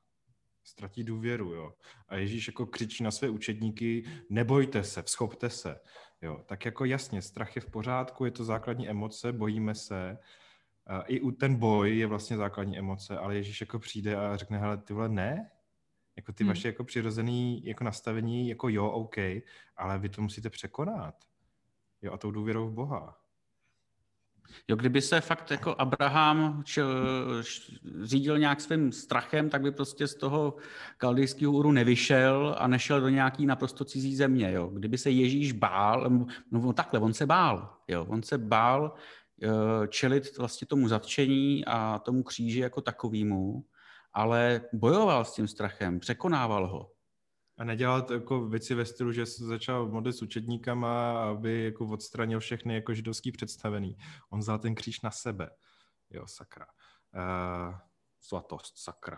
[0.64, 1.74] ztratí důvěru, jo.
[2.08, 5.80] A Ježíš jako křičí na své učedníky, nebojte se, vzchopte se,
[6.22, 6.44] jo.
[6.46, 10.18] Tak jako jasně, strach je v pořádku, je to základní emoce, bojíme se,
[11.06, 14.78] i u ten boj je vlastně základní emoce, ale Ježíš jako přijde a řekne, hele,
[14.78, 15.52] ty vole, ne,
[16.16, 16.50] jako ty hmm.
[16.50, 19.16] vaše jako přirozený jako nastavení, jako jo, OK,
[19.78, 21.16] ale vy to musíte překonat.
[22.02, 23.23] Jo, a tou důvěrou v Boha.
[24.68, 26.88] Jo, kdyby se fakt jako Abraham čel,
[28.04, 30.56] řídil nějak svým strachem, tak by prostě z toho
[30.98, 34.52] kaldejského úru nevyšel a nešel do nějaký naprosto cizí země.
[34.52, 34.68] Jo.
[34.68, 36.10] Kdyby se Ježíš bál,
[36.52, 37.78] no takhle, on se bál.
[37.88, 38.06] Jo.
[38.10, 38.94] On se bál
[39.44, 39.48] eh,
[39.88, 43.64] čelit vlastně tomu zatčení a tomu kříži jako takovýmu
[44.14, 46.92] ale bojoval s tím strachem, překonával ho.
[47.58, 52.40] A nedělal jako věci ve stylu, že se začal modlit s učedníkama, aby jako odstranil
[52.40, 53.98] všechny jako židovský představený.
[54.30, 55.50] On vzal ten kříž na sebe.
[56.10, 56.66] Jo, sakra.
[57.16, 57.76] Uh,
[58.20, 59.18] svatost, sakra.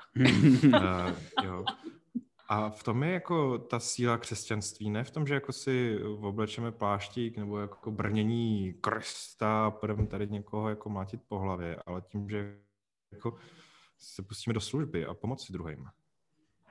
[0.66, 1.12] uh,
[1.44, 1.66] jo.
[2.48, 6.72] A v tom je jako ta síla křesťanství, ne v tom, že jako si oblečeme
[6.72, 12.30] pláštík nebo jako brnění Krista a budeme tady někoho jako mlátit po hlavě, ale tím,
[12.30, 12.60] že
[13.12, 13.38] jako
[13.98, 15.86] se pustíme do služby a pomoci druhým.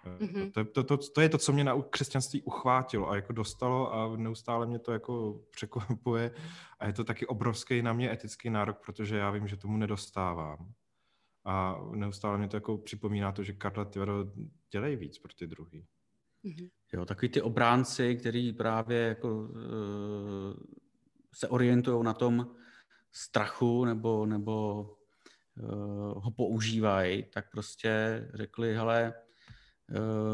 [0.05, 0.51] Mm-hmm.
[0.51, 3.95] To, je, to, to, to je to, co mě na křesťanství uchvátilo a jako dostalo
[3.95, 6.31] a neustále mě to jako překvapuje
[6.79, 10.73] a je to taky obrovský na mě etický nárok, protože já vím, že tomu nedostávám.
[11.45, 14.25] A neustále mě to jako připomíná to, že Karla Tivero
[14.71, 15.87] dělej víc pro ty druhý.
[16.45, 16.71] Mm-hmm.
[16.93, 19.51] Jo, takový ty obránci, který právě jako uh,
[21.35, 22.55] se orientují na tom
[23.13, 24.87] strachu nebo, nebo
[25.59, 29.24] Eh, ho používají, tak prostě řekli, hele, eh,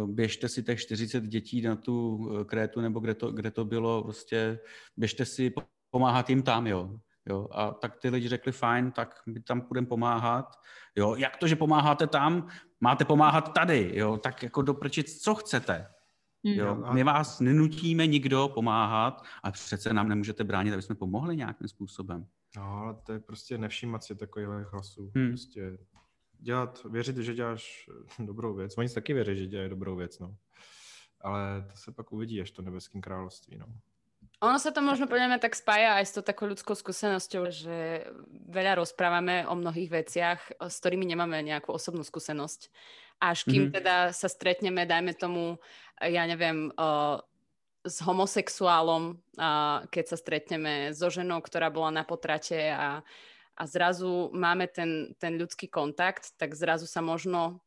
[0.06, 4.02] běžte si těch 40 dětí na tu eh, Krétu, nebo kde to, kde to bylo,
[4.02, 4.58] prostě
[4.96, 5.52] běžte si
[5.90, 6.98] pomáhat jim tam, jo.
[7.28, 10.46] Jo, a tak ty lidi řekli, fajn, tak my tam budeme pomáhat.
[10.96, 12.48] Jo, jak to, že pomáháte tam,
[12.80, 15.86] máte pomáhat tady, jo, tak jako doprčit, co chcete.
[16.46, 16.54] Hmm.
[16.54, 21.68] Jo, my vás nenutíme nikdo pomáhat, ale přece nám nemůžete bránit, aby jsme pomohli nějakým
[21.68, 22.26] způsobem.
[22.56, 25.12] No, ale to je prostě nevšímat si takových hlasů.
[25.16, 25.28] Hmm.
[25.28, 25.78] Prostě
[26.40, 28.78] dělat, věřit, že děláš dobrou věc.
[28.78, 30.34] Oni taky věří, že dělají dobrou věc, no.
[31.20, 33.66] Ale to se pak uvidí až to nebeském království, no.
[34.40, 38.08] Ono sa to možno podľa mňa tak spája aj s tou takou ľudskou skúsenosťou, že
[38.48, 42.72] veľa rozprávame o mnohých veciach, s ktorými nemáme nejakú osobnú skúsenosť.
[43.20, 43.76] Až kým mm-hmm.
[43.76, 45.60] teda sa stretneme, dajme tomu,
[46.00, 46.72] ja neviem,
[47.84, 53.04] s homosexuálom, a keď sa stretneme so ženou, ktorá bola na potrate a,
[53.60, 57.60] a zrazu máme ten, ten ľudský kontakt, tak zrazu sa možno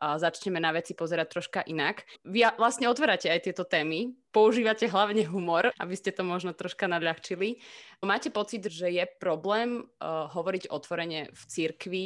[0.00, 2.08] a začneme na veci pozerať troška inak.
[2.24, 7.60] Vy vlastne otvárate aj tieto témy, používate hlavne humor, aby ste to možno troška nadľahčili.
[8.00, 12.04] Máte pocit, že je problém uh, hovoriť otvorene v církvi,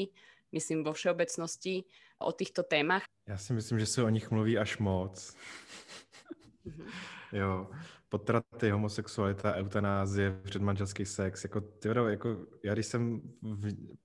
[0.50, 1.86] myslím vo všeobecnosti,
[2.18, 3.06] o týchto témach?
[3.28, 5.36] Já si myslím, že se o nich mluví až moc.
[6.66, 6.88] Mm-hmm.
[7.32, 7.70] Jo,
[8.14, 13.20] potraty, homosexualita, eutanázie, předmanželský sex, jako, tyjo, jako já když jsem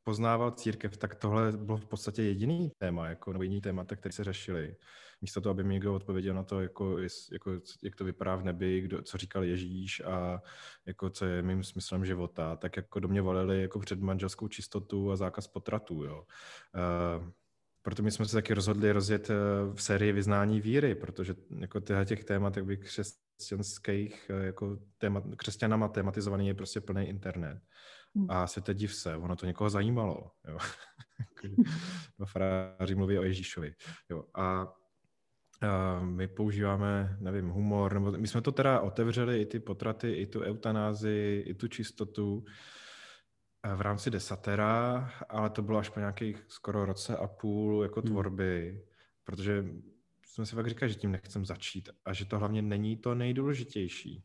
[0.04, 4.24] poznával církev, tak tohle bylo v podstatě jediný téma, jako, nebo jiný témata, které se
[4.24, 4.76] řešili.
[5.22, 6.98] Místo toho, aby mi někdo odpověděl na to, jako,
[7.32, 7.52] jako,
[7.84, 10.41] jak to vypadá v nebi, kdo, co říkal Ježíš a
[10.86, 15.15] jako, co je mým smyslem života, tak jako do mě volili jako předmanželskou čistotu a
[15.15, 16.04] zákaz potratů.
[16.04, 16.26] Jo.
[17.19, 17.30] Uh,
[17.82, 19.34] proto my jsme se taky rozhodli rozjet eh,
[19.74, 25.24] v sérii vyznání víry, protože jako tyhle těch témat, jak by křesťanských, eh, jako témat,
[25.38, 27.60] křesťanama tematizovaný je prostě plný internet.
[28.15, 28.32] Hmm.
[28.32, 30.32] A světe div se, ono to někoho zajímalo.
[30.48, 30.58] Jo.
[32.17, 33.73] Dva faráři mluví o Ježíšovi.
[34.10, 34.23] Jo.
[34.36, 34.67] A
[36.02, 40.42] my používáme, nevím, humor, nebo my jsme to teda otevřeli, i ty potraty, i tu
[40.42, 42.44] eutanázi, i tu čistotu,
[43.75, 48.10] v rámci desatera, ale to bylo až po nějakých skoro roce a půl jako hmm.
[48.10, 48.81] tvorby, hmm.
[49.23, 49.65] protože
[50.25, 54.23] jsme si fakt říkali, že tím nechcem začít a že to hlavně není to nejdůležitější.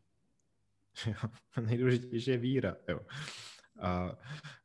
[1.61, 2.75] nejdůležitější je víra.
[2.87, 2.99] Jo.
[3.79, 4.17] A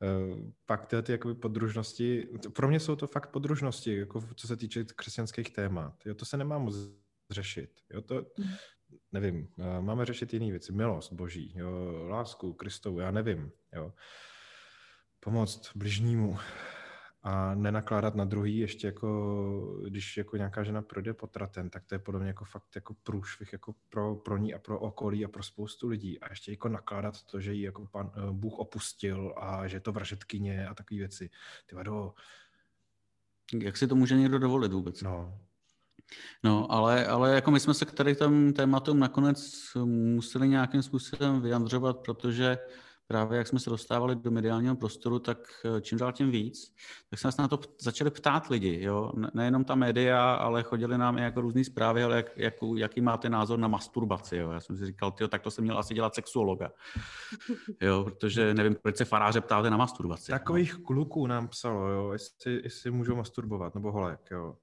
[0.02, 4.56] uh, pak ty, ty jakoby podružnosti, pro mě jsou to fakt podružnosti, jako co se
[4.56, 6.06] týče křesťanských témat.
[6.06, 6.74] Jo, to se nemá moc
[7.30, 7.70] řešit.
[7.90, 8.48] Jo, to, mm.
[9.12, 10.72] nevím, uh, máme řešit jiné věci.
[10.72, 11.70] Milost boží, jo,
[12.08, 13.52] lásku Kristovu, já nevím.
[13.72, 13.92] Jo.
[15.20, 16.38] Pomoct bližnímu
[17.22, 21.98] a nenakládat na druhý, ještě jako, když jako nějaká žena projde potratem, tak to je
[21.98, 25.42] podle mě jako fakt jako průšvih jako pro, pro ní a pro okolí a pro
[25.42, 26.20] spoustu lidí.
[26.20, 29.80] A ještě jako nakládat to, že ji jako pan, eh, Bůh opustil a že je
[29.80, 31.30] to vražetkyně a takové věci.
[31.66, 32.14] Ty vado...
[33.62, 35.02] Jak si to může někdo dovolit vůbec?
[35.02, 35.38] No,
[36.44, 39.52] No, ale, ale jako my jsme se k tady tomu tématům nakonec
[39.84, 42.58] museli nějakým způsobem vyjadřovat, protože
[43.11, 46.74] právě jak jsme se dostávali do mediálního prostoru, tak eh, čím dál tím víc,
[47.11, 49.12] tak se nás na to začali ptát lidi, jo?
[49.34, 53.28] nejenom ta média, ale chodili nám i jako různé zprávy, ale jak, jak, jaký máte
[53.28, 54.50] názor na masturbaci, jo?
[54.50, 56.70] Já jsem si říkal, tyjo, tak to jsem měl asi dělat sexuologa,
[57.80, 58.04] jo?
[58.04, 60.32] protože nevím, proč se faráře ptáte na masturbaci.
[60.32, 60.84] Takových no.
[60.84, 62.12] kluků nám psalo, jo?
[62.12, 64.56] Jestli, jestli můžou masturbovat, nebo holek, jo.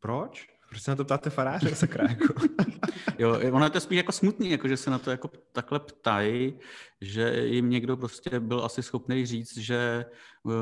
[0.00, 0.46] Proč?
[0.72, 2.34] Proč se na to ptáte faráře, sakra, jako?
[3.18, 6.54] jo, ono je to spíš jako smutný, jako, že se na to jako takhle ptají,
[7.00, 10.04] že jim někdo prostě byl asi schopný říct, že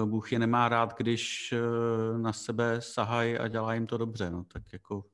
[0.02, 4.30] eh, Bůh je nemá rád, když eh, na sebe sahají a dělá jim to dobře,
[4.30, 5.04] no, tak jako.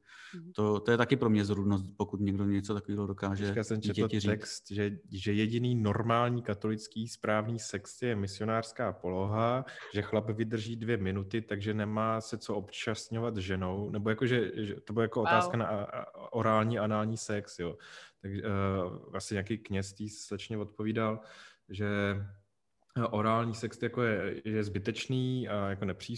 [0.54, 4.08] To, to je taky pro mě zrůdnost, pokud někdo něco takového dokáže Já jsem četl
[4.08, 4.24] říct.
[4.24, 9.64] text, že, že jediný normální katolický správný sex je misionářská poloha,
[9.94, 14.74] že chlap vydrží dvě minuty, takže nemá se co občasňovat ženou, nebo jako, že, že
[14.80, 15.28] to bylo jako wow.
[15.28, 15.86] otázka na
[16.30, 17.76] orální, anální sex, jo.
[18.22, 21.20] Tak uh, asi nějaký kněz tý slečně odpovídal,
[21.68, 21.86] že
[23.04, 26.16] orální sex jako je, je zbytečný a jako nepří,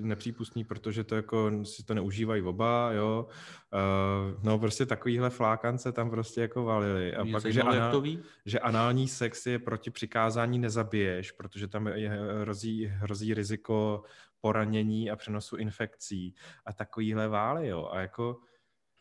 [0.00, 3.26] nepřípustný, protože to jako si to neužívají oba, jo.
[3.72, 7.16] Uh, no prostě takovýhle flákance tam prostě jako valili.
[7.16, 8.02] A Mě pak, že, anal,
[8.46, 12.08] že anální sex je proti přikázání nezabiješ, protože tam je,
[12.40, 14.02] hrozí, hrozí riziko
[14.40, 16.34] poranění a přenosu infekcí
[16.66, 17.88] a takovýhle vály, jo.
[17.92, 18.40] A jako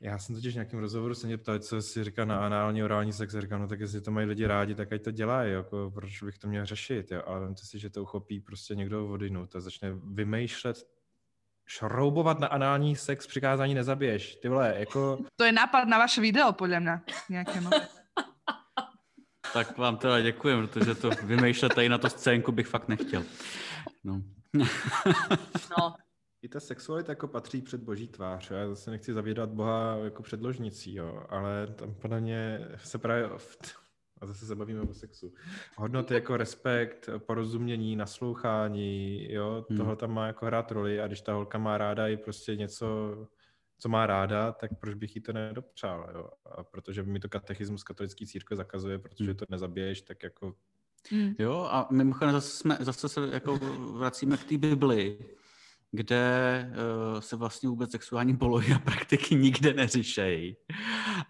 [0.02, 3.14] já jsem totiž v nějakém rozhovoru se mě ptal, co si říká na anální orální
[3.14, 3.36] sex.
[3.36, 6.38] Říkám, no tak jestli to mají lidi rádi, tak ať to dělají, jako, proč bych
[6.38, 7.12] to měl řešit.
[7.12, 7.24] Jo?
[7.26, 10.88] Ale vemte si, že to uchopí prostě někdo vodinu, a začne vymýšlet
[11.66, 14.36] šroubovat na anální sex přikázání nezabiješ.
[14.36, 15.18] Ty vole, jako...
[15.36, 17.02] To je nápad na vaše video, podle mě.
[17.30, 17.70] Nějaké no.
[19.54, 23.24] tak vám teda děkuji, protože to vymýšlet tady na to scénku bych fakt nechtěl.
[24.04, 24.22] No.
[25.78, 25.96] no,
[26.42, 28.52] i ta sexualita jako patří před boží tvář.
[28.52, 33.30] Já zase nechci zavídat Boha jako předložnicí, jo, ale tam podle mě se právě
[34.22, 35.34] a zase se bavíme o sexu.
[35.78, 39.78] Hodnoty jako respekt, porozumění, naslouchání, jo, hmm.
[39.78, 43.18] tohle tam má jako hrát roli a když ta holka má ráda i prostě něco,
[43.78, 46.30] co má ráda, tak proč bych jí to nedopřál, jo?
[46.46, 49.36] A protože mi to katechismus katolický církve zakazuje, protože hmm.
[49.36, 50.56] to nezabiješ, tak jako
[51.12, 51.36] Hmm.
[51.40, 53.60] Jo, a mimochodem zase, jsme, zase se jako
[53.98, 55.18] vracíme k té Bibli,
[55.92, 56.72] kde
[57.14, 60.56] uh, se vlastně vůbec sexuální polohy a praktiky nikde neřešejí.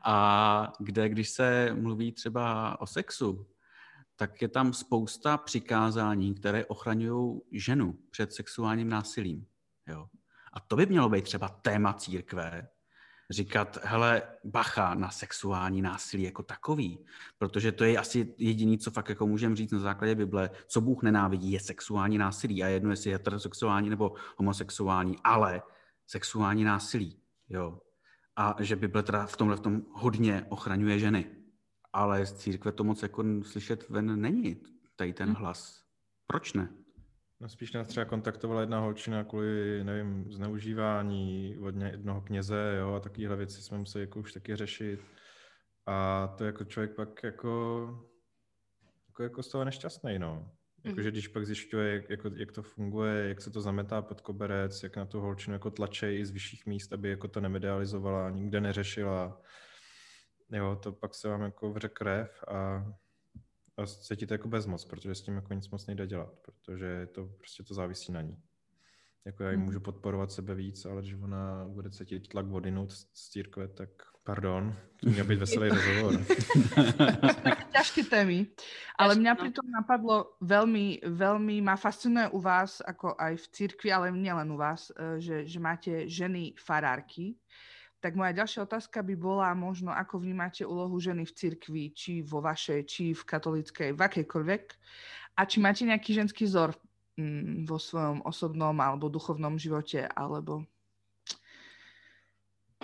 [0.04, 3.48] A kde, když se mluví třeba o sexu,
[4.16, 9.46] tak je tam spousta přikázání, které ochraňují ženu před sexuálním násilím.
[9.88, 10.08] Jo?
[10.54, 12.68] A to by mělo být třeba téma církve,
[13.30, 17.06] říkat, hele, bacha na sexuální násilí jako takový,
[17.38, 21.04] protože to je asi jediný, co fakt jako můžeme říct na základě Bible, co Bůh
[21.04, 25.62] nenávidí, je sexuální násilí a jedno, jestli je heterosexuální nebo homosexuální, ale
[26.08, 27.82] sexuální násilí, jo.
[28.36, 31.26] A že Bible teda v tomhle v tom hodně ochraňuje ženy.
[31.94, 34.62] Ale z církve to moc jako slyšet ven není,
[34.96, 35.34] tady ten hm.
[35.34, 35.84] hlas.
[36.28, 36.79] Proč ne?
[37.42, 43.00] No spíš nás třeba kontaktovala jedna holčina kvůli, nevím, zneužívání od jednoho kněze, jo, a
[43.00, 45.00] takovéhle věci jsme museli jako už taky řešit.
[45.86, 47.88] A to jako člověk pak jako,
[49.08, 50.52] jako, jako z toho nešťastný, no.
[50.84, 51.12] Jakože mhm.
[51.12, 54.98] když pak zjišťuje, jak, jako, jak to funguje, jak se to zametá pod koberec, jak
[54.98, 59.42] na tu holčinu jako tlačí i z vyšších míst, aby jako to nemedializovala, nikde neřešila.
[60.52, 62.86] Jo, to pak se vám jako vře krev a
[63.80, 67.64] a cítíte jako bezmoc, protože s tím jako nic moc nejde dělat, protože to prostě
[67.64, 68.38] to závisí na ní.
[69.26, 69.66] Jako já ji hmm.
[69.66, 73.90] můžu podporovat sebe víc, ale když ona bude cítit tlak vodinout z církve, tak
[74.24, 76.14] pardon, to měl být veselý rozhovor.
[77.72, 78.48] Ťažké témy.
[79.00, 79.40] Ale mňa no.
[79.40, 84.58] pritom napadlo veľmi, veľmi ma fascinuje u vás, ako aj v církvi, ale nielen u
[84.58, 87.40] vás, eh, že, že máte ženy farárky.
[88.00, 92.40] Tak moja ďalšia otázka by bola možno, ako vnímate úlohu ženy v cirkvi, či vo
[92.40, 94.64] vašej, či v katolickej, v akejkoľvek.
[95.36, 96.80] A či máte nejaký ženský vzor
[97.20, 100.64] mm, vo svojom osobnom alebo duchovnom životě, alebo...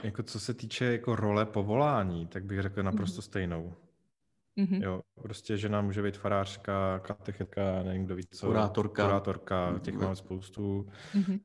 [0.03, 3.21] Jako co se týče jako role povolání, tak bych řekl naprosto mm.
[3.21, 3.75] stejnou.
[4.57, 4.83] Mm-hmm.
[4.83, 8.47] Jo, prostě žena může být farářka, katechetka, nevím kdo ví co.
[8.47, 9.03] Kurátorka.
[9.03, 10.89] Kurátorka, těch máme spoustu.
[11.15, 11.39] Mm-hmm.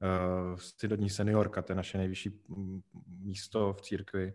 [0.53, 2.41] Uh, synodní seniorka, to je naše nejvyšší
[3.07, 4.35] místo v církvi.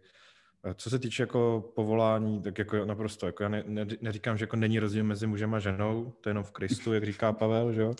[0.65, 4.43] Uh, co se týče jako povolání, tak jako naprosto, jako já ne, ne, neříkám, že
[4.43, 7.73] jako není rozdíl mezi mužem a ženou, to je jenom v Kristu, jak říká Pavel,
[7.73, 7.93] že jo?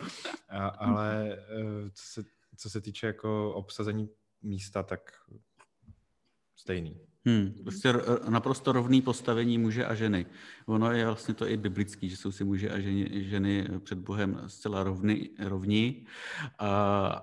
[0.50, 2.24] A, ale uh, co se,
[2.58, 4.10] co se týče jako obsazení
[4.42, 5.12] místa, tak
[6.56, 7.05] stejný.
[7.28, 7.94] Hmm, prostě
[8.30, 10.26] naprosto rovný postavení muže a ženy.
[10.66, 14.42] Ono je vlastně to i biblický, že jsou si muže a ženy, ženy před Bohem
[14.48, 16.06] zcela rovny, rovní.
[16.60, 16.70] A,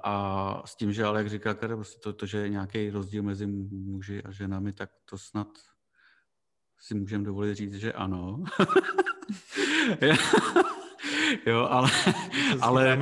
[0.03, 3.23] a s tím, že ale, jak říká Karel, prostě to, to, že je nějaký rozdíl
[3.23, 5.49] mezi muži a ženami, tak to snad
[6.79, 8.45] si můžeme dovolit říct, že ano.
[11.47, 11.91] jo, ale,
[12.61, 12.99] ale,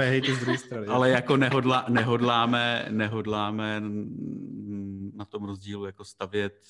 [0.88, 3.82] ale jako nehodla, nehodláme, nehodláme
[5.20, 6.66] na tom rozdílu jako stavět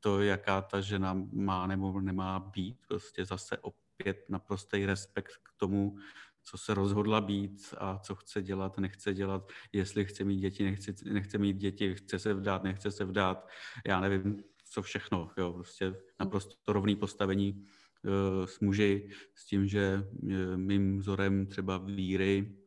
[0.00, 2.86] to, jaká ta žena má nebo nemá být.
[2.88, 5.98] Prostě zase opět naprostý respekt k tomu,
[6.44, 10.94] co se rozhodla být a co chce dělat, nechce dělat, jestli chce mít děti, nechce,
[11.12, 13.48] nechce mít děti, chce se vdát, nechce se vdát,
[13.86, 20.02] já nevím, co všechno, jo, prostě naprosto rovný postavení uh, s muži, s tím, že
[20.02, 22.57] uh, mým vzorem třeba víry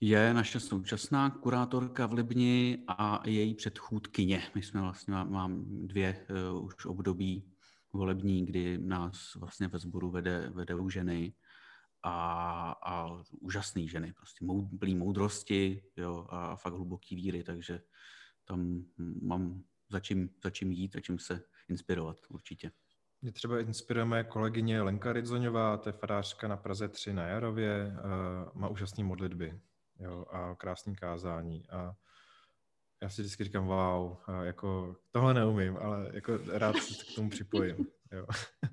[0.00, 4.42] je naše současná kurátorka v Libni a její předchůdkyně.
[4.54, 7.52] My jsme vlastně, mám dvě uh, už období
[7.92, 11.34] volební, kdy nás vlastně ve sboru vede, vedou ženy
[12.02, 17.80] a, a úžasné ženy, prostě mou, plný moudrosti jo, a fakt hluboký víry, takže
[18.44, 18.84] tam
[19.22, 22.70] mám za čím, za čím jít a čím se inspirovat určitě.
[23.22, 27.92] Mě třeba inspirujeme kolegyně Lenka Ridzoňová, to je farářka na Praze 3 na Jarově,
[28.54, 29.60] uh, má úžasné modlitby
[29.98, 31.70] jo, a krásný kázání.
[31.70, 31.94] A
[33.02, 37.76] já si vždycky říkám, wow, jako tohle neumím, ale jako rád se k tomu připojím.
[38.12, 38.26] Jo.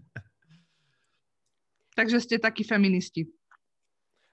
[1.95, 3.27] Takže jste taky feministi.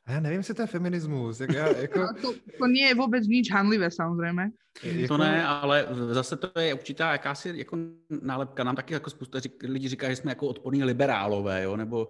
[0.09, 1.41] A já nevím, jestli to je feminismus.
[1.41, 1.99] Jak já, jako...
[1.99, 4.51] No, to, to nie je vůbec nič hanlivé, samozřejmě.
[4.83, 5.15] Jako...
[5.15, 7.79] To ne, ale zase to je určitá jakási jako
[8.23, 8.65] nálepka.
[8.65, 11.77] Nám taky jako spousta lidí říká, že jsme jako odporní liberálové, jo?
[11.77, 12.09] nebo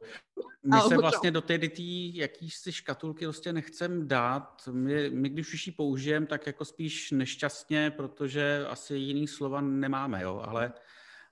[0.63, 1.59] my ale se vlastně do té
[2.15, 4.69] jakýsi škatulky prostě nechcem dát.
[4.71, 10.23] My, my když už ji použijeme, tak jako spíš nešťastně, protože asi jiný slova nemáme,
[10.23, 10.43] jo?
[10.45, 10.73] Ale,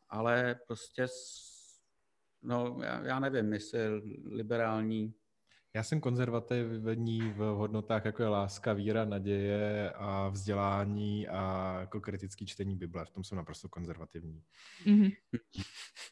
[0.08, 1.06] ale prostě
[2.42, 3.78] no, já, já nevím, jestli
[4.24, 5.14] liberální
[5.76, 12.46] já jsem konzervativní v hodnotách, jako je láska, víra, naděje a vzdělání a jako kritický
[12.46, 13.04] čtení Bible.
[13.04, 14.42] V tom jsem naprosto konzervativní.
[14.86, 15.12] Mm-hmm.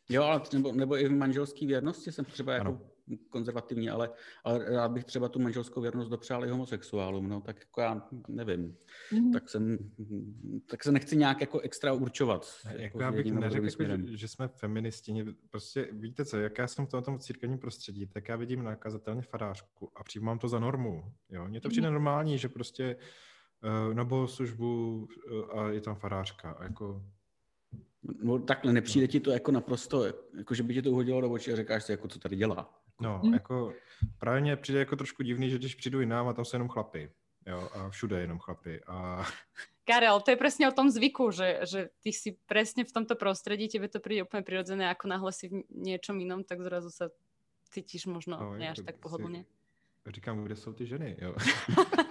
[0.08, 2.80] Jo, ale nebo, nebo i v manželské věrnosti jsem třeba jako
[3.28, 4.10] konzervativní, ale,
[4.44, 8.76] ale rád bych třeba tu manželskou věrnost dopřál i homosexuálům, no, tak jako já nevím.
[9.12, 9.32] Mm.
[9.32, 9.78] Tak, jsem,
[10.66, 12.46] tak se nechci nějak jako extra určovat.
[12.64, 15.24] Jako, jako já bych neřekl, jako, že, že, jsme feministi.
[15.50, 19.90] Prostě víte co, jak já jsem v tom církevním prostředí, tak já vidím nakazatelně farářku
[19.96, 21.12] a přijímám to za normu.
[21.30, 21.48] Jo?
[21.48, 21.94] Mně to přijde mm.
[21.94, 22.96] normální, že prostě
[23.64, 24.98] uh, na bohoslužbu
[25.30, 26.50] uh, a je tam farářka.
[26.50, 27.02] A jako,
[28.22, 30.04] No takhle, nepřijde ti to jako naprosto,
[30.38, 32.83] jako že by ti to uhodilo do očí a říkáš si, jako co tady dělá.
[33.00, 33.34] No, hmm.
[33.34, 33.72] jako
[34.18, 37.10] právě mě přijde jako trošku divný, že když přijdu jinam a tam jsou jenom chlapy.
[37.46, 38.80] Jo, a všude jenom chlapy.
[38.86, 39.24] A...
[39.84, 43.68] Karel, to je přesně o tom zvyku, že, že ty si přesně v tomto prostředí,
[43.68, 47.10] tebe to přijde úplně přirozené, jako náhle si v něčem jinom, tak zrazu se
[47.70, 49.44] cítíš možno no, ne až tak pohodlně.
[50.06, 51.34] Říkám, kde jsou ty ženy, jo.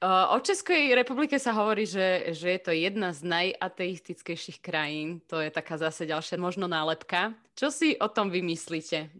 [0.00, 5.20] O Českej republike sa hovorí, že, že je to jedna z najateistickejších krajín.
[5.28, 7.36] To je taká zase ďalšia možno nálepka.
[7.52, 9.12] Čo si o tom vymyslíte?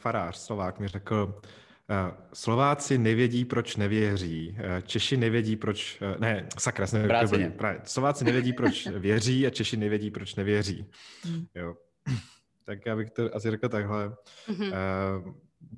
[0.00, 1.40] Farář Slovák mi řekl,
[2.32, 4.56] Slováci nevědí, proč nevěří.
[4.86, 6.00] Češi nevědí, proč...
[6.18, 7.52] Ne, sakra, jsem nevědí,
[7.84, 10.86] Slováci nevědí, proč věří a Češi nevědí, proč nevěří.
[11.24, 11.46] Hmm.
[11.54, 11.76] Jo.
[12.64, 14.16] Tak já bych to asi řekl takhle.
[14.48, 15.34] Mm-hmm.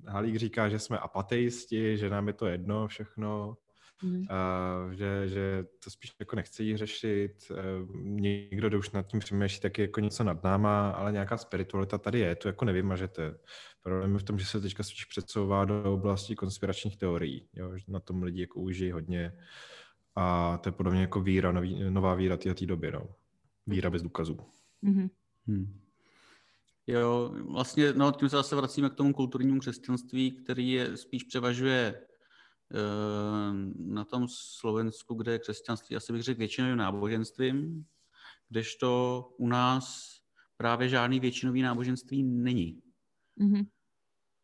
[0.07, 3.57] Halík říká, že jsme apateisti, že nám je to jedno všechno.
[4.03, 4.21] Mm.
[4.21, 7.33] Uh, že, že to spíš jako nechce jí řešit.
[7.51, 11.37] Uh, někdo, kdo už nad tím přemýšlí, tak je jako něco nad náma, ale nějaká
[11.37, 13.39] spiritualita tady je, to jako nevymažete.
[13.83, 17.49] Problém je v tom, že se teďka spíš předsouvá do oblasti konspiračních teorií.
[17.55, 17.77] Jo?
[17.77, 19.33] Že na tom lidi jako užijí hodně.
[20.15, 22.93] A to je podobně jako víra, nový, nová víra té doby.
[22.93, 23.09] No.
[23.67, 24.39] Víra bez důkazů.
[24.85, 25.11] Mm-hmm.
[25.47, 25.81] Hmm.
[26.87, 31.95] Jo, vlastně, no, tím se zase vracíme k tomu kulturnímu křesťanství, který je, spíš převažuje
[31.95, 32.06] Eh,
[33.79, 37.85] na tom Slovensku, kde je křesťanství, asi bych řekl většinovým náboženstvím,
[38.49, 40.17] kdežto u nás
[40.57, 42.83] právě žádný většinový náboženství není.
[43.41, 43.67] Mm-hmm.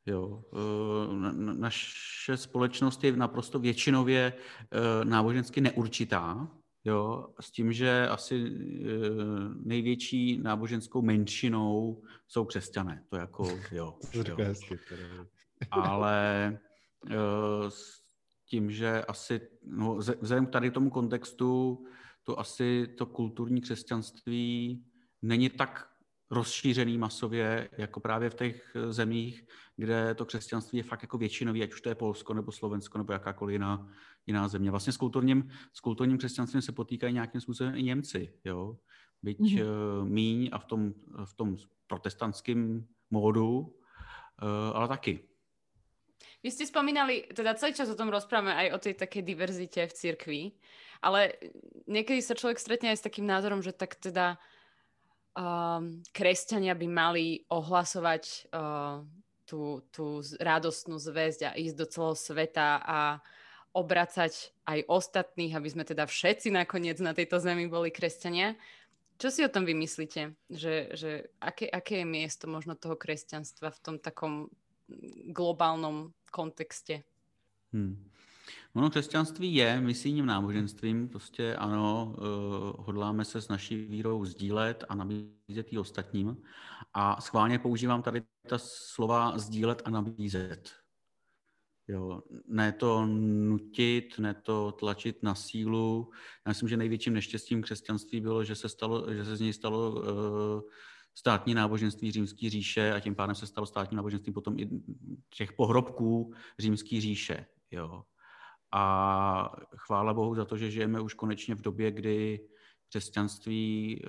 [0.07, 6.49] Jo, eh, na, naše společnost je naprosto většinově eh, nábožensky neurčitá.
[6.85, 8.51] Jo, s tím, že asi
[9.65, 13.05] největší náboženskou menšinou jsou křesťané.
[13.09, 13.99] To jako, jo.
[14.13, 14.37] jo.
[15.71, 16.59] Ale
[17.69, 18.02] s
[18.53, 21.85] tím, že asi, no, vzhledem k tady tomu kontextu,
[22.23, 24.85] to asi to kulturní křesťanství
[25.23, 25.89] není tak
[26.31, 29.45] rozšířený masově, jako právě v těch zemích,
[29.77, 33.13] kde to křesťanství je fakt jako většinový, ať už to je Polsko nebo Slovensko nebo
[33.13, 33.89] jakákoliv jiná,
[34.27, 34.71] jiná země.
[34.71, 38.77] Vlastně s kulturním, s kulturním křesťanstvím se potýkají nějakým způsobem i Němci, jo?
[39.23, 40.05] byť mm-hmm.
[40.05, 40.93] míň a v tom,
[41.25, 43.73] v tom protestantském módu,
[44.43, 45.32] eh, ale taky.
[46.43, 49.95] Vy ste spomínali, teda celý čas o tom rozprávame aj o tej takej diverzite v
[49.95, 50.43] cirkvi,
[50.99, 51.39] ale
[51.87, 54.43] niekedy sa človek stretne aj s takým názorom, že tak teda
[55.39, 59.07] um, kresťania by mali ohlasovať uh,
[59.47, 62.99] tú, tú radostnú zväzť a ísť do celého sveta a
[63.73, 68.59] obracať aj ostatných, aby sme teda všetci nakoniec na tejto zemi boli kresťania.
[69.17, 70.35] Čo si o tom vymyslíte?
[70.51, 74.51] Že, že aké, aké je miesto možno toho kresťanstva v tom takom
[75.31, 77.03] globálnom kontexte?
[77.73, 78.11] Hmm.
[78.75, 84.95] Ono křesťanství je misijním náboženstvím, prostě ano, uh, hodláme se s naší vírou sdílet a
[84.95, 86.37] nabízet ji ostatním.
[86.95, 90.71] A schválně používám tady ta slova sdílet a nabízet.
[91.89, 96.11] Jo, ne to nutit, ne to tlačit na sílu.
[96.47, 99.91] Já myslím, že největším neštěstím křesťanství bylo, že se, stalo, že se z něj stalo
[99.91, 100.71] uh,
[101.15, 104.71] státní náboženství římské říše a tím pádem se stalo státní náboženství potom i
[105.37, 107.47] těch pohrobků římské říše.
[107.71, 108.05] Jo.
[108.73, 112.49] A chvála Bohu za to, že žijeme už konečně v době, kdy
[112.89, 114.09] křesťanství eh,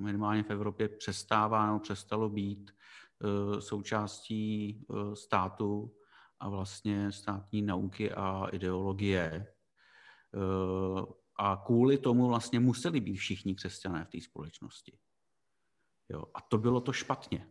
[0.00, 5.94] minimálně v Evropě přestává nebo přestalo být eh, součástí eh, státu
[6.40, 9.46] a vlastně státní nauky a ideologie.
[11.36, 14.98] A kvůli tomu vlastně museli být všichni křesťané v té společnosti.
[16.10, 16.24] Jo.
[16.34, 17.46] A to bylo to špatně.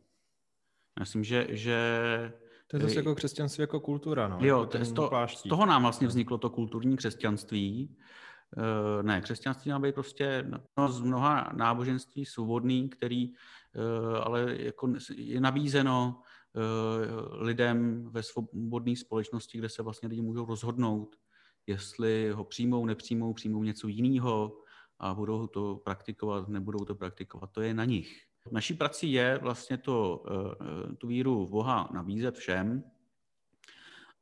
[0.99, 1.79] Myslím, že, že
[2.67, 4.37] to je zase jako křesťanství jako kultura, no.
[4.41, 7.97] Jo, jako z, to, z toho nám vlastně vzniklo to kulturní křesťanství.
[8.57, 13.33] E, ne, křesťanství má být prostě no, z mnoha náboženství svobodný, který e,
[14.23, 16.21] ale jako je nabízeno
[16.55, 21.15] e, lidem ve svobodné společnosti, kde se vlastně lidi můžou rozhodnout,
[21.67, 24.61] jestli ho přijmou, nepřijmou, přijmou něco jiného
[24.99, 27.51] a budou to praktikovat, nebudou to praktikovat.
[27.51, 28.23] To je na nich.
[28.51, 32.83] Naší prací je vlastně to, eh, tu víru v Boha nabízet všem,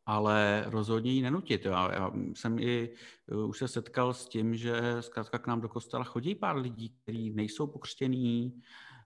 [0.06, 1.66] ale rozhodně ji nenutit.
[1.66, 2.90] Já, já jsem i
[3.32, 6.90] eh, už se setkal s tím, že zkrátka k nám do kostela chodí pár lidí,
[6.90, 8.97] kteří nejsou pokřtění, Eh,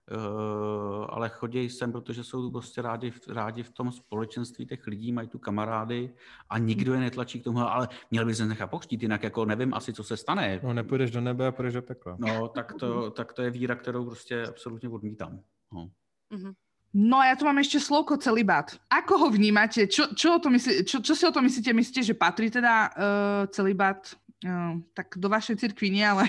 [1.08, 5.38] ale chodí sem, protože jsou prostě rádi, rádi v tom společenství těch lidí, mají tu
[5.38, 6.14] kamarády
[6.48, 9.74] a nikdo je netlačí k tomu, ale měl by se nechat pokřtít, jinak jako nevím
[9.74, 10.60] asi, co se stane.
[10.62, 12.16] No nepůjdeš do nebe a půjdeš do pekla.
[12.18, 15.40] No, tak to, tak to je víra, kterou prostě absolutně odmítám.
[15.72, 15.90] No.
[16.32, 16.54] Mm-hmm.
[16.92, 18.76] No a ja tu mám ešte slovko celibát.
[18.92, 19.88] Ako ho vnímate?
[19.88, 21.72] Čo, čo, o to myslí, čo, čo si o to myslíte?
[21.72, 24.12] Myslíte, že patrí teda uh, celibát
[24.44, 26.28] uh, tak do vašej cirkvi nie, ale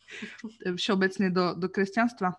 [0.80, 2.32] všeobecne do, do kresťanstva?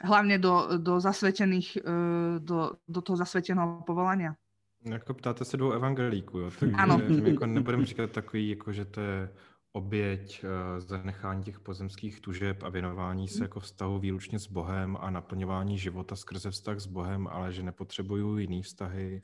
[0.00, 1.90] Hlavně do, do zasvětěných, eh,
[2.38, 4.34] do, do toho zasvětěného povolania.
[4.84, 6.50] Jako ptáte se dvou evangelíků, jo?
[6.60, 7.00] Takže ano.
[7.24, 9.30] jako nebudeme říkat takový, jako že to je
[9.72, 15.10] oběť uh, zanechání těch pozemských tužeb a věnování se jako vztahu výlučně s Bohem a
[15.10, 19.22] naplňování života skrze vztah s Bohem, ale že nepotřebuju jiný vztahy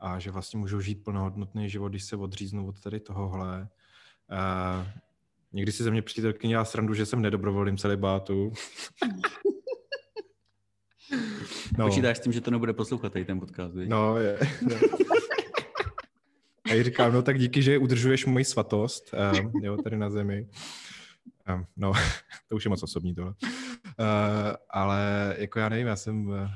[0.00, 3.68] a že vlastně můžu žít plnohodnotný život, když se odříznu od tady tohohle.
[4.30, 4.86] Uh,
[5.52, 8.52] někdy si ze mě přítelkyně dělá srandu, že jsem nedobrovolným celibátu.
[11.78, 11.86] No.
[11.86, 13.88] Počítáš s tím, že to nebude poslouchat tady ten podcast, víš?
[13.88, 14.38] No, je.
[14.62, 14.76] No.
[16.70, 20.48] A jí říkám, no tak díky, že udržuješ moji svatost, um, jo, tady na zemi.
[21.54, 21.92] Um, no,
[22.48, 23.34] to už je moc osobní tohle.
[23.40, 24.06] Uh,
[24.70, 26.48] ale jako já nevím, já jsem, uh,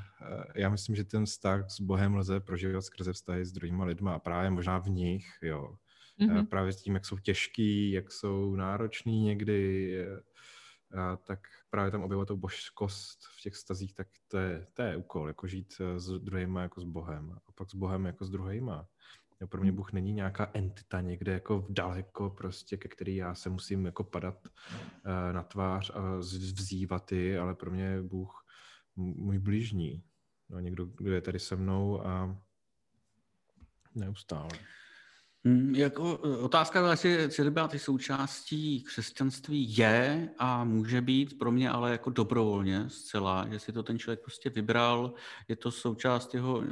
[0.54, 4.18] já myslím, že ten vztah s Bohem lze prožívat skrze vztahy s druhýma lidma a
[4.18, 5.74] právě možná v nich, jo.
[6.20, 6.38] Mm-hmm.
[6.38, 9.92] Uh, právě s tím, jak jsou těžký, jak jsou náročný někdy,
[11.24, 15.28] tak právě tam objevovat tu božskost v těch stazích, tak to je, to je úkol,
[15.28, 18.88] jako žít eh, s druhýma jako s Bohem a pak s Bohem jako s druhýma.
[19.40, 19.76] Jo, pro mě hmm.
[19.76, 24.46] Bůh není nějaká entita někde jako daleko prostě, ke který já se musím jako padat
[24.46, 28.44] uh, na tvář a vzývat ji, ale pro mě je Bůh
[28.96, 30.02] můj blížní.
[30.48, 32.38] No, někdo, kdo je tady se mnou a
[33.94, 34.48] neustále.
[35.48, 41.92] Hmm, jako e, otázka, jestli celibát součástí křesťanství je a může být pro mě ale
[41.92, 45.14] jako dobrovolně zcela, že si to ten člověk prostě vybral,
[45.48, 46.66] je to součást jeho e,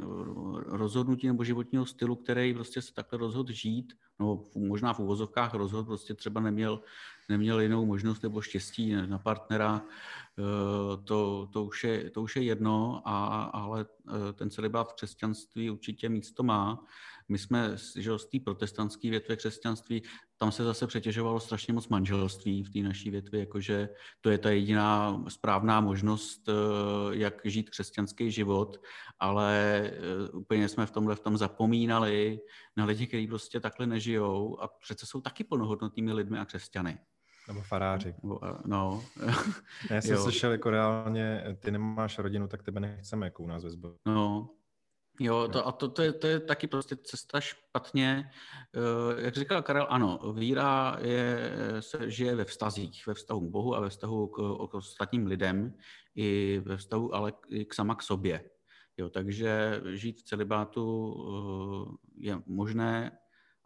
[0.65, 5.85] rozhodnutí nebo životního stylu, který prostě se takhle rozhodl žít, no možná v úvozovkách rozhod
[5.85, 6.81] prostě třeba neměl,
[7.29, 12.43] neměl jinou možnost nebo štěstí na partnera, eh, to, to, už, je, to už je
[12.43, 13.85] jedno, a, ale
[14.33, 16.85] ten celibát v křesťanství určitě místo má.
[17.29, 20.03] My jsme že z té protestantské větve křesťanství,
[20.37, 23.89] tam se zase přetěžovalo strašně moc manželství v té naší větvi, jakože
[24.21, 26.53] to je ta jediná správná možnost, eh,
[27.11, 28.81] jak žít křesťanský život,
[29.19, 32.39] ale eh, úplně jsme v tomhle v tom zapomínali
[32.77, 36.97] na lidi, kteří prostě takhle nežijou a přece jsou taky plnohodnotnými lidmi a křesťany.
[37.47, 38.15] Nebo faráři.
[38.65, 39.03] No.
[39.89, 40.23] Já jsem jo.
[40.23, 43.95] slyšel jako reálně, ty nemáš rodinu, tak tebe nechceme jako u nás ve sboru.
[44.05, 44.49] No,
[45.19, 48.31] Jo, to, a to, to, je, to je taky prostě cesta špatně.
[48.75, 53.75] Eh, jak říkal Karel, ano, víra je, se žije ve vztazích, ve vztahu k Bohu
[53.75, 54.37] a ve vztahu k,
[54.71, 55.73] k ostatním lidem,
[56.15, 58.49] i ve vztahu ale i k sama k sobě.
[58.97, 63.11] Jo, takže žít v celibátu eh, je možné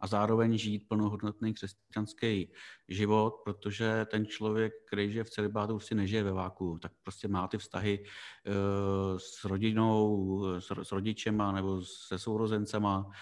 [0.02, 2.52] a zároveň žít plnohodnotný křesťanský
[2.88, 7.48] život, protože ten člověk, který žije v celibátu, si nežije ve váku, tak prostě má
[7.48, 13.12] ty vztahy uh, s rodinou, s, rodičema nebo se sourozencema, uh,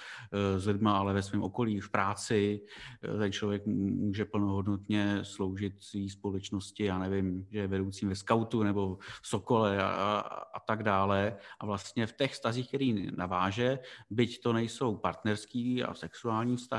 [0.59, 2.61] s lidma, ale ve svém okolí, v práci.
[3.09, 8.63] Uh, ten člověk může plnohodnotně sloužit své společnosti, já nevím, že je vedoucím ve skautu
[8.63, 10.19] nebo v Sokole a, a,
[10.55, 11.37] a tak dále.
[11.61, 13.79] A vlastně v těch vztazích, který naváže,
[14.11, 16.70] byť to nejsou partnerský a sexuální vztahy,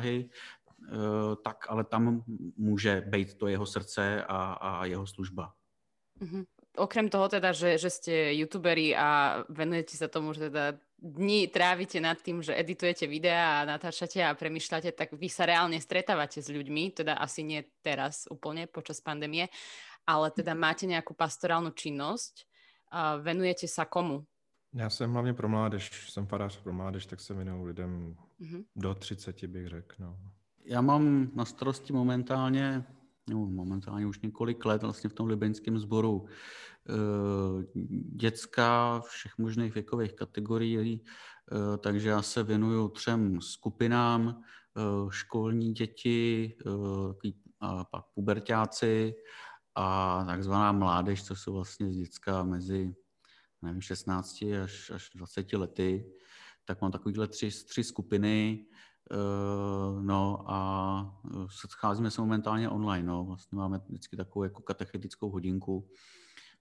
[0.89, 2.23] Eh, tak ale tam
[2.57, 5.53] může být to jeho srdce a, a jeho služba.
[6.21, 6.45] Mm-hmm.
[6.77, 11.99] Okrem toho teda, že, že ste youtuberi a venujete sa tomu, že teda dní trávite
[11.99, 16.47] nad tým, že editujete videá a natáčate a premyšľate, tak vy sa reálne stretávate s
[16.47, 19.51] ľuďmi, teda asi nie teraz úplne počas pandémie,
[20.07, 22.47] ale teda máte nejakú pastorálnu činnosť,
[22.91, 24.23] a venujete sa komu?
[24.74, 28.63] Já jsem hlavně pro mládež, jsem farář pro mládež, tak se věnuju lidem mm-hmm.
[28.76, 29.95] do 30 bych řekl.
[29.99, 30.17] No.
[30.65, 32.86] Já mám na starosti momentálně,
[33.30, 36.26] no, momentálně už několik let vlastně v tom libeňském sboru
[36.89, 37.63] eh,
[38.15, 44.41] dětská všech možných věkových kategorií, eh, takže já se věnuju třem skupinám,
[44.78, 46.55] eh, školní děti,
[47.59, 49.15] a pak pubertáci
[49.76, 52.95] a takzvaná mládež, co jsou vlastně z dětská mezi
[53.62, 56.05] nevím, 16 až, až 20 lety.
[56.66, 58.66] Tak mám takovýhle tři, tři skupiny,
[59.12, 63.07] Uh, no a eh, scházíme se momentálně online.
[63.07, 63.26] No.
[63.26, 65.89] Vlastně máme vždycky takovou jako katechetickou hodinku.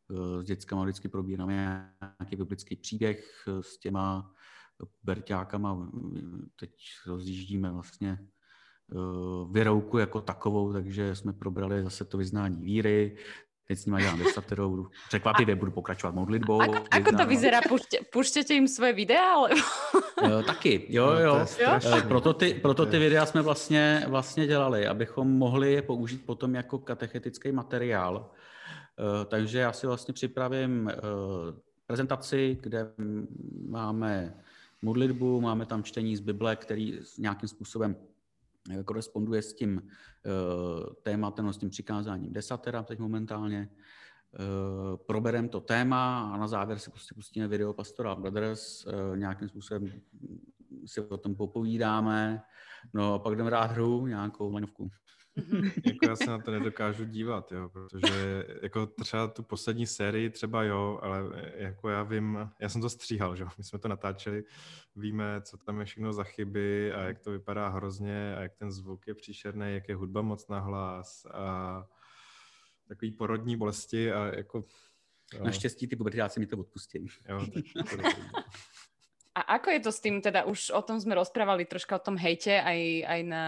[0.09, 1.91] Uh, s dětskama vždycky probíráme
[2.21, 4.35] nějaký biblický příběh s těma
[5.03, 5.91] berťákama.
[6.57, 6.71] Teď
[7.07, 8.19] rozjíždíme vlastně
[9.51, 13.17] věrouku jako takovou, takže jsme probrali zase to vyznání víry,
[13.71, 16.61] teď s nimi dělám desaterou, budu překvapivě, budu pokračovat modlitbou.
[16.61, 17.61] Ako, ako to vyzerá?
[18.13, 19.35] Puštěte jim své videa?
[19.35, 19.51] Ale...
[20.31, 21.47] jo, taky, jo, no, jo.
[21.59, 21.79] jo?
[21.99, 26.55] Eh, proto ty, proto ty videa jsme vlastně, vlastně dělali, abychom mohli je použít potom
[26.55, 28.31] jako katechetický materiál.
[28.31, 30.97] Eh, takže já si vlastně připravím eh,
[31.87, 32.91] prezentaci, kde
[33.69, 34.35] máme
[34.83, 37.97] modlitbu, máme tam čtení z Bible, který nějakým způsobem
[38.85, 43.69] koresponduje s tím uh, tématem, no, s tím přikázáním desatera teď momentálně.
[44.39, 49.49] Uh, proberem to téma a na závěr si prostě pustíme video Pastora Brothers, uh, nějakým
[49.49, 49.93] způsobem
[50.87, 52.43] si o tom popovídáme,
[52.95, 54.91] no a pak jdeme rád hru, nějakou laňovku.
[55.87, 60.63] jako já se na to nedokážu dívat, jo, protože jako třeba tu poslední sérii třeba
[60.63, 61.23] jo, ale
[61.55, 64.45] jako já vím, já jsem to stříhal, že my jsme to natáčeli,
[64.97, 68.73] víme, co tam je všechno za chyby a jak to vypadá hrozně a jak ten
[68.73, 71.85] zvuk je příšerný, jak je hudba moc nahlas a
[72.89, 74.65] takový porodní bolesti a jako...
[75.35, 75.45] Jo.
[75.45, 77.07] Naštěstí ty pubertáci mi to odpustí.
[77.29, 77.97] Jo, tak to
[79.31, 82.19] a ako je to s tým, teda už o tom sme rozprávali troška o tom
[82.19, 83.45] hejte aj, aj na,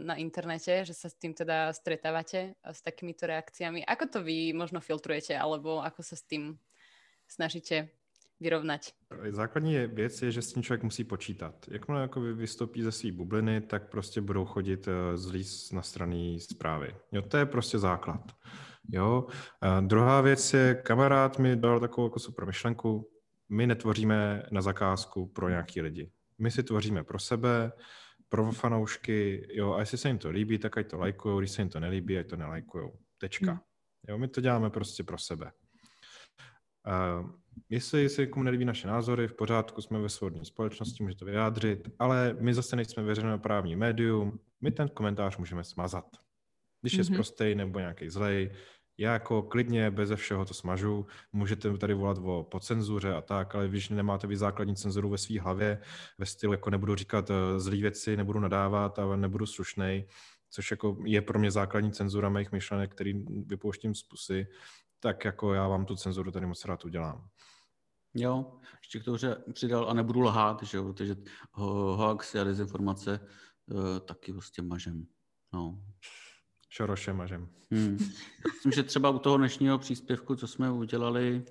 [0.00, 3.84] na internete, že sa s tým teda stretávate s takýmito reakciami.
[3.84, 6.56] Ako to vy možno filtrujete, alebo ako sa s tým
[7.28, 7.92] snažíte
[8.40, 8.92] vyrovnať?
[9.30, 11.54] Základní věc je, že s tím člověk musí počítat.
[11.68, 16.94] Jakmile jako vystoupí ze své bubliny, tak prostě budou chodit eh, zlí na strany zprávy.
[17.12, 18.32] Jo, to je prostě základ.
[18.92, 19.26] Jo.
[19.60, 23.10] A druhá věc je, kamarád mi dal takovou jako super myšlenku,
[23.48, 26.10] my netvoříme na zakázku pro nějaký lidi.
[26.38, 27.72] My si tvoříme pro sebe,
[28.28, 31.62] pro fanoušky, jo, a jestli se jim to líbí, tak ať to lajkujou, když se
[31.62, 32.98] jim to nelíbí, ať to nelajkujou.
[33.18, 33.50] Tečka.
[33.50, 33.60] Hmm.
[34.08, 35.52] Jo, my to děláme prostě pro sebe.
[36.86, 37.30] Uh,
[37.68, 41.88] jestli se komu nelíbí naše názory, v pořádku, jsme ve svobodné společnosti, může to vyjádřit,
[41.98, 46.04] ale my zase nejsme veřejnoprávní médium, my ten komentář můžeme smazat.
[46.80, 47.12] Když je mm-hmm.
[47.12, 48.52] zprostej nebo nějaký zlej,
[48.98, 53.54] Já jako klidně beze všeho to smažu, můžete tady volat o po cenzuře a tak,
[53.54, 55.82] ale když nemáte vy základní cenzuru ve své hlavě,
[56.18, 60.08] ve stylu jako nebudu říkat eh, zlý věci, nebudu nadávat a nebudu slušnej,
[60.50, 64.46] což jako je pro mě základní cenzura mých myšlenek, který vypouštím z pusy,
[65.00, 67.28] tak jako já vám tu cenzuru tady moc rád udělám.
[68.14, 69.18] Jo, ještě k tomu,
[69.52, 71.16] přidal a nebudu lhát, že jo, protože
[71.52, 73.20] hoax a dezinformace
[73.66, 75.06] uh, taky prostě mažem.
[75.52, 75.82] No.
[76.76, 77.48] Šoroše mažem.
[77.70, 77.98] Hmm.
[78.52, 81.44] Myslím, že třeba u toho dnešního příspěvku, co jsme udělali,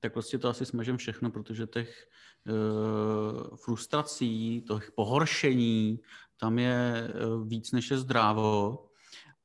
[0.00, 2.08] tak prostě to asi smažem všechno, protože těch
[2.48, 6.00] uh, frustrací, těch pohoršení,
[6.36, 8.78] tam je uh, víc než je zdrávo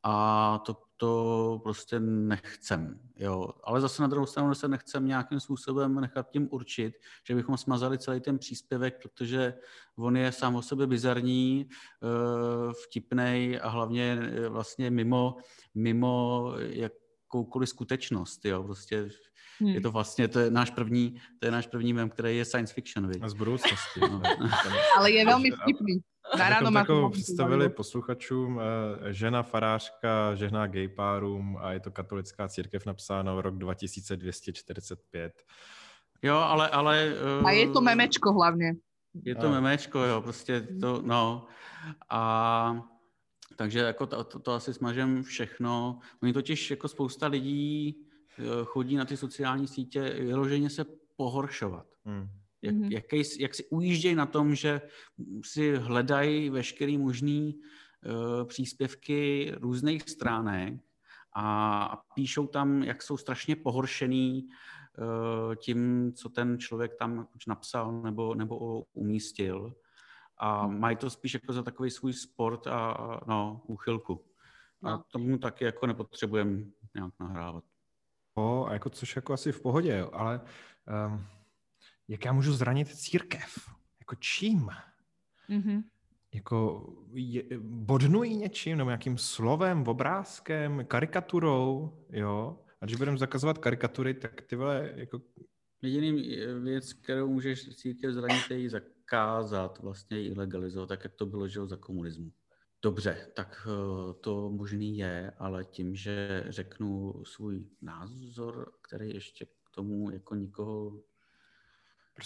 [0.04, 3.00] a to to prostě nechcem.
[3.16, 3.50] Jo.
[3.64, 6.94] Ale zase na druhou stranu se nechcem nějakým způsobem nechat tím určit,
[7.28, 9.54] že bychom smazali celý ten příspěvek, protože
[9.98, 15.38] on je sám o sobě bizarní, eh, vtipnej a hlavně eh, vlastně mimo,
[15.76, 18.46] mimo jakoukoliv skutečnost.
[18.46, 18.64] Jo.
[18.64, 19.10] Prostě
[19.62, 19.70] Hmm.
[19.70, 22.74] Je to vlastně, to je náš první, to je náš první mem, který je science
[22.74, 23.08] fiction.
[23.08, 23.24] Viď?
[23.24, 24.00] A z budoucnosti.
[24.00, 24.22] No.
[24.98, 26.02] Ale je velmi vtipný.
[26.38, 31.92] Na ráno má to představili posluchačům, eh, žena farářka žehná gay párům a je to
[31.92, 35.44] katolická církev napsáno rok 2245.
[36.22, 36.70] Jo, ale...
[36.70, 38.76] ale uh, a je to memečko hlavně.
[39.24, 39.52] Je to a...
[39.52, 41.46] memečko, jo, prostě to, no.
[42.10, 42.82] A
[43.56, 46.00] takže jako to, to, to asi smažem všechno.
[46.24, 47.98] Oni totiž jako spousta lidí
[48.40, 51.86] eh, chodí na ty sociální sítě vyloženě se pohoršovat.
[52.06, 52.30] Hmm.
[52.62, 52.92] Jak, mm-hmm.
[52.92, 54.82] jaký, jak si ujíždějí na tom, že
[55.46, 60.74] si hledají veškerý možný uh, příspěvky různých stránek
[61.34, 64.48] a, a píšou tam, jak jsou strašně pohoršený
[64.98, 69.76] uh, tím, co ten člověk tam už napsal nebo, nebo umístil.
[70.38, 70.80] A mhm.
[70.80, 74.26] mají to spíš jako za takový svůj sport a no, úchylku.
[74.84, 75.04] A no.
[75.12, 76.64] tomu taky jako nepotřebujeme
[76.96, 77.64] nějak nahrávat.
[78.36, 80.42] O, a jako což jako asi v pohodě, jo, ale
[81.08, 81.26] um,
[82.08, 83.70] jak já můžu zranit církev?
[84.00, 84.70] Jako čím?
[85.50, 85.84] Mm-hmm.
[86.34, 92.60] Jako je, bodnují něčím, nebo nějakým slovem, obrázkem, karikaturou, jo?
[92.82, 95.22] A když budeme zakazovat karikatury, tak ty vole, jako...
[95.82, 101.26] Jediný věc, kterou můžeš církev zranit, je ji zakázat, vlastně ji legalizovat, tak jak to
[101.26, 102.32] bylo, že za komunismu.
[102.84, 109.70] Dobře, tak eh, to možný je, ale tím, že řeknu svůj názor, který ještě k
[109.76, 111.02] tomu jako nikoho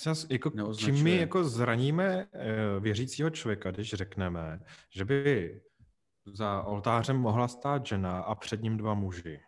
[0.03, 5.61] Prosím jako, čím my jako zraníme eh, věřícího člověka, když řekneme, že by
[6.25, 9.39] za oltářem mohla stát žena a před ním dva muži.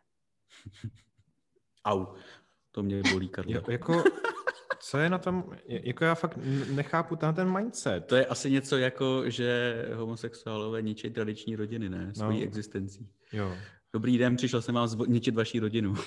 [1.85, 2.05] Au,
[2.71, 3.53] to mě bolí, Karlo.
[3.69, 4.03] Jako,
[4.79, 6.37] co je na tom, jako já fakt
[6.71, 8.05] nechápu ten, ten mindset.
[8.05, 12.13] To je asi něco jako, že homosexuálové ničí tradiční rodiny, ne?
[12.15, 12.45] Svojí no.
[12.45, 13.09] existencí.
[13.33, 13.53] Jo.
[13.93, 15.95] Dobrý den, přišel jsem vám ničit vaší rodinu.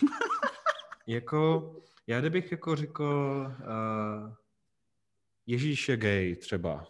[1.07, 1.72] jako,
[2.07, 3.05] já kdybych jako řekl,
[3.61, 4.34] uh,
[5.46, 6.86] Ježíš je gay třeba,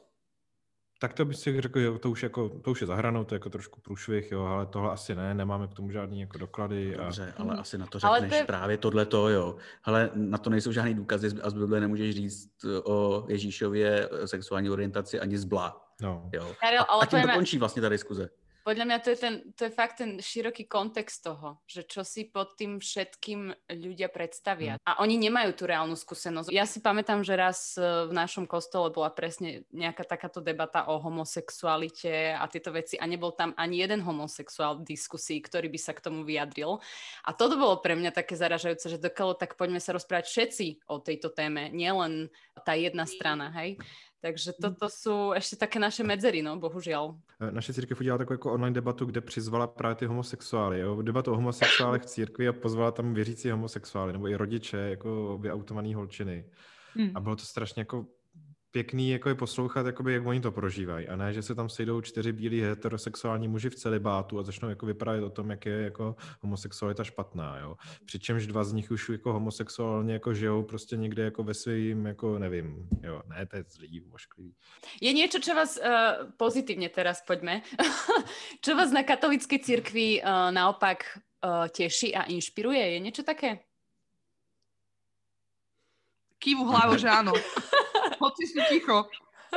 [1.01, 3.37] tak to bych si řekl, jo, to už, jako, to už je zahranou, to je
[3.37, 6.97] jako trošku průšvih, jo, ale tohle asi ne, nemáme k tomu žádný jako doklady.
[6.97, 7.05] A...
[7.05, 8.47] Dobře, ale asi na to řekneš ale to...
[8.47, 9.57] právě tohleto, jo.
[9.85, 15.21] Ale na to nejsou žádný důkazy a z Bible nemůžeš říct o Ježíšově sexuální orientaci
[15.21, 15.87] ani zbla.
[16.03, 16.31] No.
[16.33, 16.55] Jo.
[16.89, 18.31] A, a tím to končí vlastně ta diskuze
[18.71, 22.31] podľa mňa to je, ten, to je fakt ten široký kontext toho, že čo si
[22.31, 24.79] pod tým všetkým ľudia predstavia.
[24.79, 24.83] Mm.
[24.87, 26.55] A oni nemajú tú reálnu skúsenosť.
[26.55, 31.03] Ja si pamätám, že raz e, v našom kostole bola presne nejaká takáto debata o
[31.03, 35.91] homosexualite a tieto veci a nebol tam ani jeden homosexuál v diskusii, ktorý by sa
[35.91, 36.79] k tomu vyjadril.
[37.27, 41.03] A toto bolo pre mňa také zaražajúce, že dokalo tak poďme sa rozprávať všetci o
[41.03, 42.31] tejto téme, nielen
[42.63, 43.83] tá jedna strana, hej.
[44.23, 44.63] Takže hm.
[44.63, 47.17] toto jsou ještě také naše medzery, no, bohužel.
[47.41, 51.03] E, naše církev udělala takovou jako online debatu, kde přizvala právě ty homosexuály, jo?
[51.03, 55.95] debatu o homosexuálech v církvi a pozvala tam věřící homosexuály, nebo i rodiče, jako vyautovaný
[55.95, 56.45] holčiny.
[56.95, 57.11] Hmm.
[57.15, 58.07] A bylo to strašně jako
[58.71, 61.09] pěkný jako je poslouchat, jakoby, jak oni to prožívají.
[61.09, 64.87] A ne, že se tam sejdou čtyři bílí heterosexuální muži v celibátu a začnou jako
[64.87, 67.59] vyprávět o tom, jak je jako homosexualita špatná.
[67.59, 67.77] Jo?
[68.05, 72.39] Přičemž dva z nich už jako homosexuálně jako žijou prostě někde jako ve svým, jako
[72.39, 74.55] nevím, jo, ne, to je zlý, ošklivý.
[75.01, 77.63] Je něco, co vás uh, pozitivně teraz pojďme,
[78.61, 82.91] čo vás na katolické církvi uh, naopak uh, těší a inšpiruje?
[82.91, 83.59] Je něco také?
[86.39, 87.33] Kývu hlavu, že áno.
[88.21, 89.05] Hoci si ticho.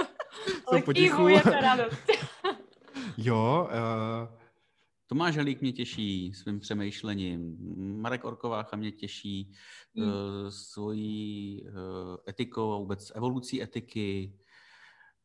[0.67, 1.27] Ale potichu.
[1.27, 2.07] je to radost.
[3.17, 3.69] jo.
[3.71, 4.43] Uh...
[5.07, 7.57] Tomáš Halík mě těší svým přemýšlením.
[8.01, 9.53] Marek Orkovácha mě těší
[9.95, 10.07] hmm.
[10.07, 10.13] uh,
[10.49, 11.73] svojí uh,
[12.29, 14.33] etikou a vůbec evolucí etiky.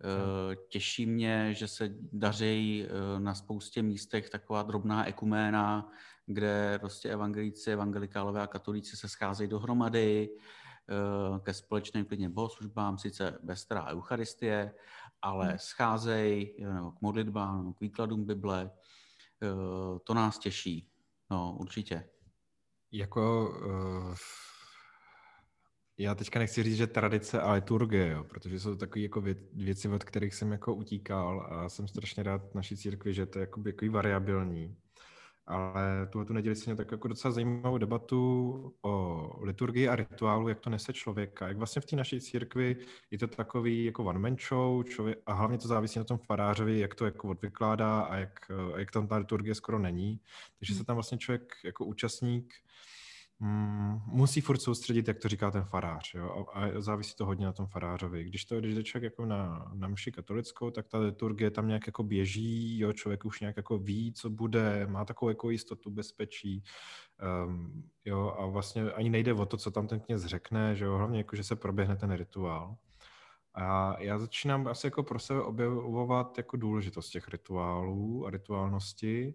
[0.04, 5.90] Uh, těší mě, že se daří uh, na spoustě místech taková drobná ekuména,
[6.26, 10.42] kde prostě evangelíci, evangelikálové a katolíci se scházejí dohromady eh,
[11.42, 14.74] ke společným klidně bohoslužbám, sice bez teda eucharistie,
[15.22, 15.58] ale hmm.
[15.58, 18.70] scházejí nebo k modlitbám, nebo k výkladům Bible.
[19.42, 20.90] Eh, to nás těší,
[21.30, 22.08] no určitě.
[22.92, 24.14] Jako uh,
[25.98, 29.22] já teďka nechci říct, že tradice a liturgie, jo, protože jsou to takové jako
[29.52, 33.40] věci, od kterých jsem jako utíkal a jsem strašně rád naší církvi, že to je
[33.40, 34.76] jako, jako variabilní.
[35.48, 40.48] Ale tuhle tu neděli jsem měl tak jako docela zajímavou debatu o liturgii a rituálu,
[40.48, 41.48] jak to nese člověka.
[41.48, 42.76] Jak vlastně v té naší církvi
[43.10, 46.78] je to takový jako one man show člověk, a hlavně to závisí na tom farářovi,
[46.78, 50.20] jak to jako odvykládá a jak, a jak tam ta liturgie skoro není.
[50.58, 52.54] Takže se tam vlastně člověk jako účastník
[53.40, 56.46] Mm, musí furt soustředit, jak to říká ten farář, jo?
[56.54, 58.24] A, a závisí to hodně na tom farářovi.
[58.24, 61.86] Když to, když jde člověk jako na, na mši katolickou, tak ta liturgie tam nějak
[61.86, 62.92] jako běží, jo?
[62.92, 66.64] člověk už nějak jako ví, co bude, má takovou jako jistotu, bezpečí,
[67.46, 68.36] um, jo?
[68.38, 70.96] a vlastně ani nejde o to, co tam ten kněz řekne, že jo?
[70.96, 72.76] hlavně jako, že se proběhne ten rituál.
[73.54, 79.34] A já začínám asi jako pro sebe objevovat jako důležitost těch rituálů a rituálnosti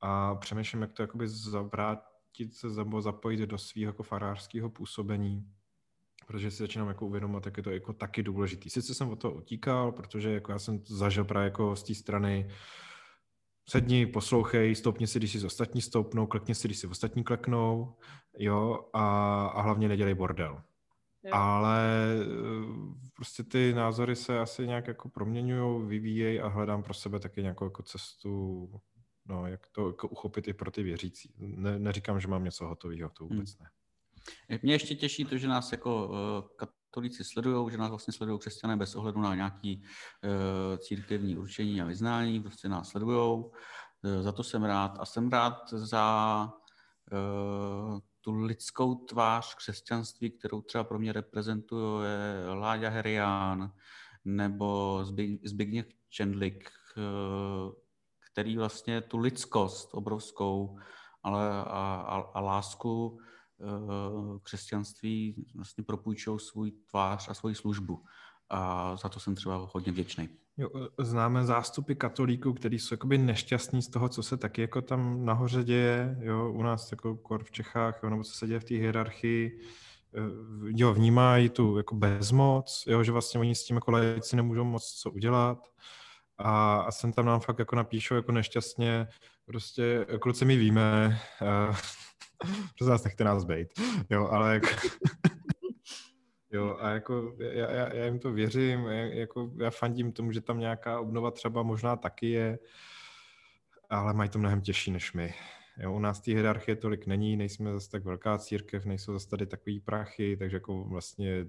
[0.00, 2.70] a přemýšlím, jak to jakoby zabrat vrátit se
[3.00, 5.52] zapojit do svého jako farářského působení,
[6.26, 8.70] protože si začínám jako uvědomovat, jak je to jako taky důležitý.
[8.70, 12.48] Sice jsem od toho utíkal, protože jako já jsem zažil právě jako z té strany
[13.68, 17.96] sedni, poslouchej, stoupni si, když si ostatní stoupnou, klekni si, když si ostatní kleknou,
[18.38, 20.62] jo, a, a hlavně nedělej bordel.
[21.24, 21.30] Jo.
[21.34, 21.80] Ale
[22.20, 27.42] eh, prostě ty názory se asi nějak jako proměňují, vyvíjejí a hledám pro sebe taky
[27.42, 28.68] nějakou jako cestu
[29.28, 31.34] no, jak to jako uchopit i pro ty věřící.
[31.38, 33.66] Ne, neříkám, že mám něco hotového, to vůbec hmm.
[34.50, 34.58] ne.
[34.62, 36.16] Mě ještě těší to, že nás jako uh,
[36.56, 41.84] katolíci sledují, že nás vlastně sledují křesťané bez ohledu na nějaký uh, církevní určení a
[41.84, 43.44] vyznání, prostě nás sledují.
[43.44, 43.50] Uh,
[44.20, 44.96] za to jsem rád.
[44.98, 46.52] A jsem rád za
[48.20, 53.72] tu lidskou tvář křesťanství, kterou třeba pro mě reprezentuje Láďa Herián
[54.24, 55.00] nebo
[55.44, 56.70] Zbigněv Čendlik,
[58.36, 60.78] který vlastně tu lidskost obrovskou
[61.22, 63.64] ale a, a, a lásku e,
[64.42, 68.04] křesťanství vlastně propůjčují svůj tvář a svoji službu.
[68.50, 70.28] A za to jsem třeba hodně vděčný.
[70.56, 75.24] Jo, známe zástupy katolíků, kteří jsou jakoby nešťastní z toho, co se taky jako tam
[75.24, 78.64] nahoře děje, jo, u nás jako kor v Čechách, jo, nebo co se děje v
[78.64, 79.60] té hierarchii,
[80.14, 80.20] e,
[80.76, 84.84] jo, vnímají tu jako bezmoc, jo, že vlastně oni s tím jako lajci nemůžou moc
[84.84, 85.58] co udělat
[86.38, 89.08] a, a sem tam nám fakt jako napíšou jako nešťastně,
[89.46, 91.76] prostě kluci my víme, uh,
[92.78, 93.68] prosím vás nechte nás bejt,
[94.10, 94.68] jo, ale jako,
[96.52, 100.58] jo, a jako já, já, já jim to věřím, jako já fandím tomu, že tam
[100.58, 102.58] nějaká obnova třeba možná taky je,
[103.90, 105.34] ale mají to mnohem těžší než my.
[105.78, 109.46] Jo, u nás té hierarchie tolik není, nejsme zase tak velká církev, nejsou zase tady
[109.46, 111.46] takový prachy, takže jako vlastně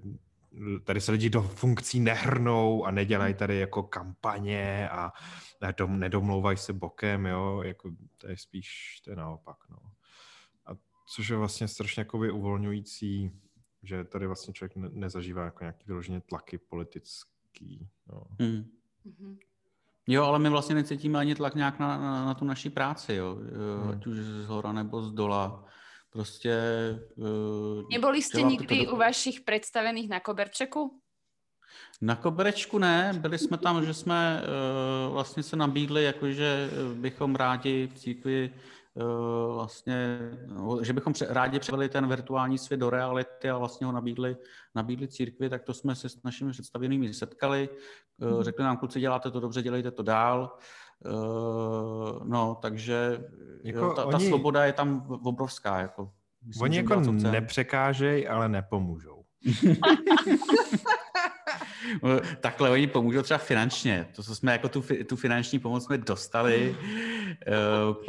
[0.84, 5.12] tady se lidi do funkcí nehrnou a nedělají tady jako kampaně a
[5.60, 9.78] nedom, nedomlouvají se bokem, jo, jako to je spíš, to je naopak, no.
[10.66, 10.70] A
[11.14, 13.30] což je vlastně strašně jako uvolňující,
[13.82, 18.22] že tady vlastně člověk ne, nezažívá jako nějaký vyloženě tlaky politický, no.
[18.40, 18.64] Hmm.
[19.06, 19.38] Mm-hmm.
[20.10, 23.34] Jo, ale my vlastně necítíme ani tlak nějak na, na, na tu naši práci, jo.
[23.34, 23.90] Hmm.
[23.90, 25.64] Ať už z hora nebo z dola.
[26.10, 26.58] Prostě...
[27.16, 31.00] Uh, Neboli jste nikdy u vašich představených na koberčeku?
[32.00, 37.86] Na koberečku ne, byli jsme tam, že jsme uh, vlastně se nabídli, jakože bychom rádi
[37.86, 38.54] v církvi
[38.94, 43.92] uh, vlastně, no, že bychom rádi převedli ten virtuální svět do reality a vlastně ho
[43.92, 44.36] nabídli,
[44.74, 47.68] nabídli církvi, tak to jsme se s našimi představenými setkali.
[48.18, 50.58] Uh, řekli nám, kluci, děláte to dobře, dělejte to dál.
[51.04, 53.18] Uh, no, takže
[53.64, 55.80] jako jo, ta, oni, ta svoboda je tam obrovská.
[55.80, 56.10] Jako.
[56.46, 59.24] Myslím, oni jako nepřekážejí, ale nepomůžou.
[62.40, 64.08] Takhle oni pomůžou třeba finančně.
[64.16, 66.76] To, co jsme jako tu, tu finanční pomoc jsme dostali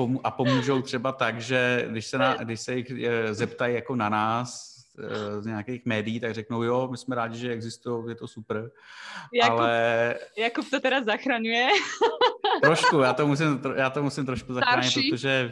[0.02, 2.92] uh, a pomůžou třeba tak, že když se, na, když se jich
[3.32, 4.69] zeptají jako na nás,
[5.39, 8.72] z nějakých médií, tak řeknou, jo, my jsme rádi, že existují, je to super.
[9.34, 10.16] Jakub, ale...
[10.38, 11.68] Jakub to teda zachraňuje.
[12.64, 15.10] trošku, já to musím, já to musím trošku zachránit, Starší.
[15.12, 15.52] protože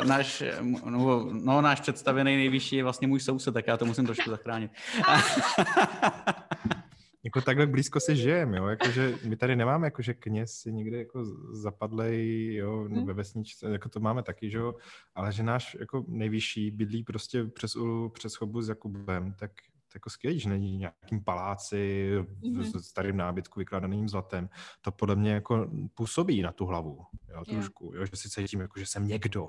[0.00, 0.42] Uh, náš,
[0.84, 4.70] no, no, náš představený nejvyšší je vlastně můj soused, tak já to musím trošku zachránit.
[7.26, 11.24] jako takhle blízko si žijeme, jo, jakože my tady nemáme jakože kněz si někde jako
[11.52, 13.06] zapadlej, jo, hmm.
[13.06, 14.74] ve vesničce, jako to máme taky, že jo,
[15.14, 17.76] ale že náš jako nejvyšší bydlí prostě přes,
[18.12, 19.50] přes chobu s Jakubem, tak,
[19.94, 22.80] jako skvělý, že není nějakým paláci mm-hmm.
[22.80, 24.48] s starým nábytku vykladaným zlatem.
[24.80, 28.80] To podle mě jako působí na tu hlavu, jo, trošku, jo, že si cítím, jako,
[28.80, 29.48] že jsem někdo,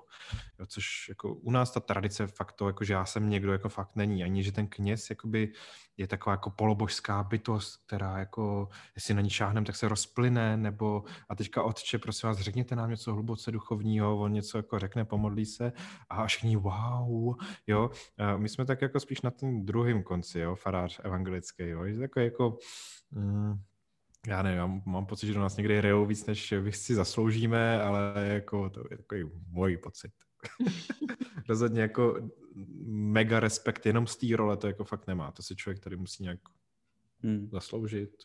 [0.60, 3.70] jo, což jako u nás ta tradice fakt to, jako, že já jsem někdo, jako
[3.70, 5.54] fakt není, ani že ten kněz jakoby
[5.98, 11.04] je taková jako polobožská bytost, která jako, jestli na ní šáhnem, tak se rozplyne, nebo
[11.30, 15.46] a teďka otče, prosím vás, řekněte nám něco hluboce duchovního, on něco jako řekne, pomodlí
[15.46, 15.74] se
[16.10, 17.36] a až ní wow,
[17.68, 17.90] jo.
[18.38, 22.26] My jsme tak jako spíš na tom druhém konci, jo, farář evangelický, jo, že takový
[22.26, 22.58] jako,
[23.12, 23.54] mm,
[24.28, 27.82] já nevím, já mám pocit, že do nás někdy hrajou víc, než vy si zasloužíme,
[27.82, 30.12] ale jako to je takový můj pocit.
[31.50, 32.30] Rozhodně jako
[32.86, 35.32] mega respekt jenom z té role to jako fakt nemá.
[35.32, 36.40] To si člověk tady musí nějak
[37.24, 37.50] hmm.
[37.52, 38.24] zasloužit,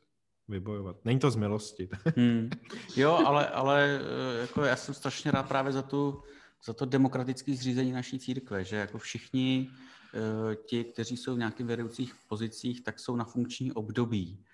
[0.49, 1.05] vybojovat.
[1.05, 1.89] Není to z milosti.
[2.17, 2.51] hmm.
[2.97, 6.23] Jo, ale, ale eh, jako já jsem strašně rád právě za, tu,
[6.65, 9.71] za to demokratické zřízení naší církve, že jako všichni
[10.15, 14.45] uh, ti, kteří jsou v nějakých vedoucích pozicích, tak jsou na funkční období.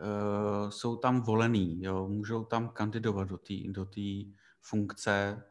[0.00, 3.86] Uh, jsou tam volený, jo, můžou tam kandidovat do té do
[4.60, 5.42] funkce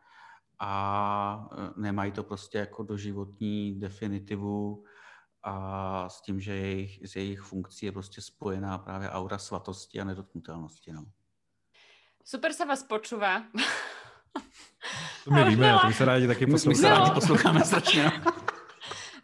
[0.59, 4.83] a e, nemají to prostě jako doživotní definitivu
[5.43, 10.03] a s tím, že jejich, z jejich funkcí je prostě spojená právě aura svatosti a
[10.03, 10.91] nedotknutelnosti.
[10.93, 11.05] No.
[12.25, 13.43] Super se vás počúva.
[15.23, 16.81] To my víme, to my se rádi taky posloucháme.
[16.81, 18.11] My se rádi posloucháme strašně.
[18.25, 18.31] No.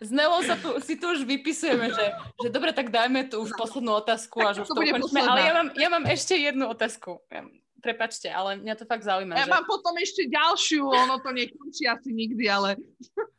[0.02, 2.06] S Nelou sa tu, si tu už vypisujeme, že,
[2.42, 5.22] že dobre, tak dajme tu už poslednú otázku, až už to, to ukončíme.
[5.22, 7.22] Ale ja mám, ja mám ešte jednu otázku.
[7.82, 9.34] Prepačte, ale mňa to fakt zaujíma.
[9.36, 9.52] Ja že...
[9.52, 12.78] mám potom ešte ďalšiu, ono to nekončí asi nikdy, ale...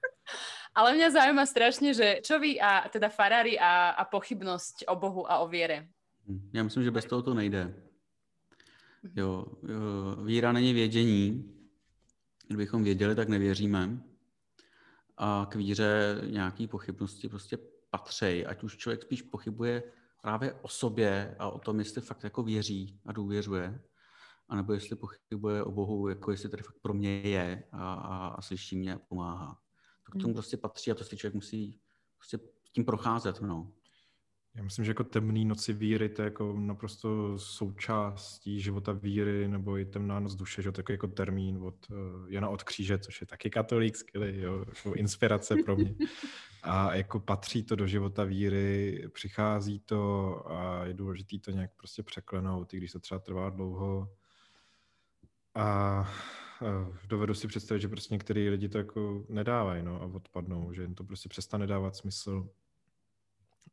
[0.79, 5.23] ale mňa zaujíma strašne, že čo vy a teda farári a, a pochybnosť o Bohu
[5.31, 5.87] a o viere?
[6.53, 7.75] Já myslím, že bez toho to nejde.
[9.15, 11.55] Jo, jo, víra není vědění.
[12.47, 13.99] Kdybychom věděli, tak nevěříme.
[15.17, 17.59] A k víře nějaký pochybnosti prostě
[17.91, 18.47] patří.
[18.47, 19.83] Ať už člověk spíš pochybuje
[20.23, 23.81] právě o sobě a o tom, jestli fakt jako věří a důvěřuje,
[24.53, 28.43] anebo jestli pochybuje o Bohu, jako jestli tady fakt pro mě je a, a, a
[28.43, 29.59] slyší mě a pomáhá.
[30.07, 30.35] To k tomu hmm.
[30.35, 31.81] prostě patří a to si člověk musí
[32.19, 32.39] prostě
[32.73, 33.41] tím procházet.
[33.41, 33.73] No.
[34.55, 39.79] Já myslím, že jako temný noci víry, to je jako naprosto součástí života víry, nebo
[39.79, 41.97] i temná noc duše, že to je jako termín od uh,
[42.29, 45.95] Jana od kříže, což je taky katolík, skvělý, jo, jako inspirace pro mě.
[46.63, 52.03] A jako patří to do života víry, přichází to a je důležité to nějak prostě
[52.03, 54.09] překlenout, i když to třeba trvá dlouho.
[55.55, 56.05] A
[57.09, 60.95] dovedu si představit, že prostě některý lidi to jako nedávají no, a odpadnou, že jim
[60.95, 62.49] to prostě přestane dávat smysl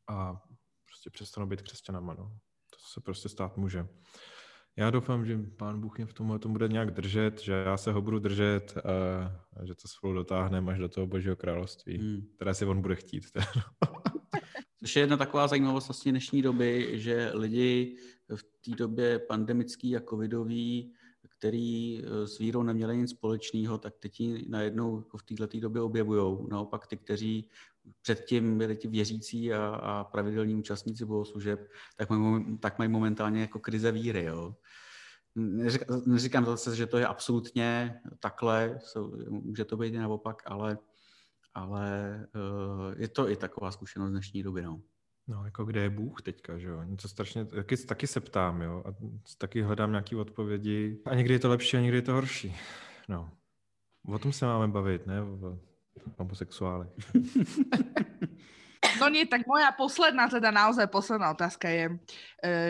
[0.08, 0.42] a
[0.86, 2.14] prostě přestanou být křesťanama.
[2.14, 2.24] No.
[2.70, 3.88] To se prostě stát může.
[4.76, 7.92] Já doufám, že pán Bůh mě v tomhle tom bude nějak držet, že já se
[7.92, 8.82] ho budu držet a,
[9.62, 12.22] a že to spolu dotáhneme až do toho božího království, hmm.
[12.36, 13.24] které si on bude chtít.
[14.80, 17.98] Což je jedna taková zajímavost vlastně dnešní doby, že lidi
[18.36, 20.94] v té době pandemický a covidový
[21.28, 25.82] který eh, s vírou neměli nic společného, tak teď ji najednou jako v této době
[25.82, 26.38] objevují.
[26.49, 27.49] Naopak ty, kteří
[28.01, 33.59] předtím byli ti věřící a, a pravidelní účastníci bohoslužeb, tak mají, tak mají momentálně jako
[33.59, 34.24] krize víry.
[34.24, 34.55] Jo.
[36.05, 38.80] Neříkám zase, že to je absolutně takhle,
[39.30, 40.78] může to být i naopak, ale,
[41.53, 44.61] ale eh, je to i taková zkušenost dnešní doby.
[44.61, 44.82] No.
[45.30, 46.84] No, jako kde je Bůh teďka, že jo?
[46.84, 48.84] Něco strašně, taky, taky se ptám, jo?
[48.86, 48.96] A
[49.38, 51.02] taky hledám nějaké odpovědi.
[51.06, 52.56] A někdy je to lepší a někdy je to horší.
[53.10, 53.32] No.
[54.08, 55.22] O tom se máme bavit, ne?
[55.22, 55.60] O
[56.18, 56.90] homosexuálech.
[59.00, 61.86] No nie, tak moja posledná, teda naozaj posledná otázka je,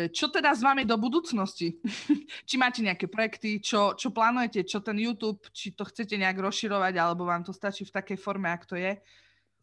[0.10, 1.78] čo teda s vami do budúcnosti?
[2.50, 6.94] či máte nejaké projekty, čo, čo plánujete, čo ten YouTube, či to chcete nejak rozširovať,
[6.98, 8.98] alebo vám to stačí v takej forme, jak to je?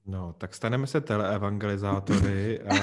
[0.06, 2.60] No, tak staneme se teleevangelizátory.
[2.60, 2.74] a,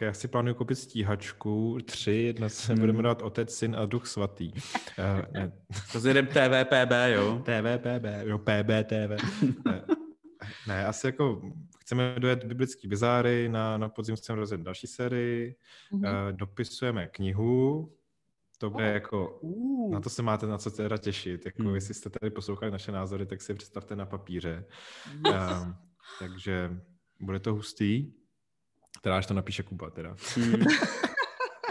[0.00, 4.52] já si plánuju koupit stíhačku, tři, jedna se bude jmenovat Otec, Syn a Duch Svatý.
[4.52, 4.60] Uh,
[5.32, 5.52] ne.
[5.92, 7.42] To zjedem TVPB, jo?
[7.44, 9.16] TVPB, jo, PBTV.
[9.66, 9.82] ne,
[10.66, 11.42] ne, asi jako
[11.80, 15.56] chceme dojet biblický bizáry, na, na podzim chceme rozjet další sérii,
[15.92, 16.28] mm-hmm.
[16.28, 17.92] uh, dopisujeme knihu,
[18.58, 18.94] to bude oh.
[18.94, 19.92] jako, uh.
[19.92, 21.46] na to se máte na co teda těšit.
[21.46, 21.74] Jako, hmm.
[21.74, 24.64] jestli jste tady poslouchali naše názory, tak si je představte na papíře.
[25.26, 25.62] Yes.
[25.64, 25.76] Um,
[26.18, 26.70] takže
[27.20, 28.12] bude to hustý.
[29.00, 30.16] Teda až to napíše Kuba teda.
[30.36, 30.64] Hmm.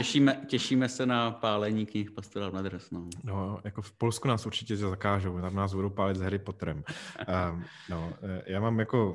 [0.01, 3.09] Těšíme, těšíme se na pálení knih Pastora na no.
[3.23, 3.61] no.
[3.63, 6.83] jako v Polsku nás určitě zakážou, tam nás budou pálit s Harry Potterem.
[7.51, 8.13] Um, no,
[8.45, 9.13] já mám jako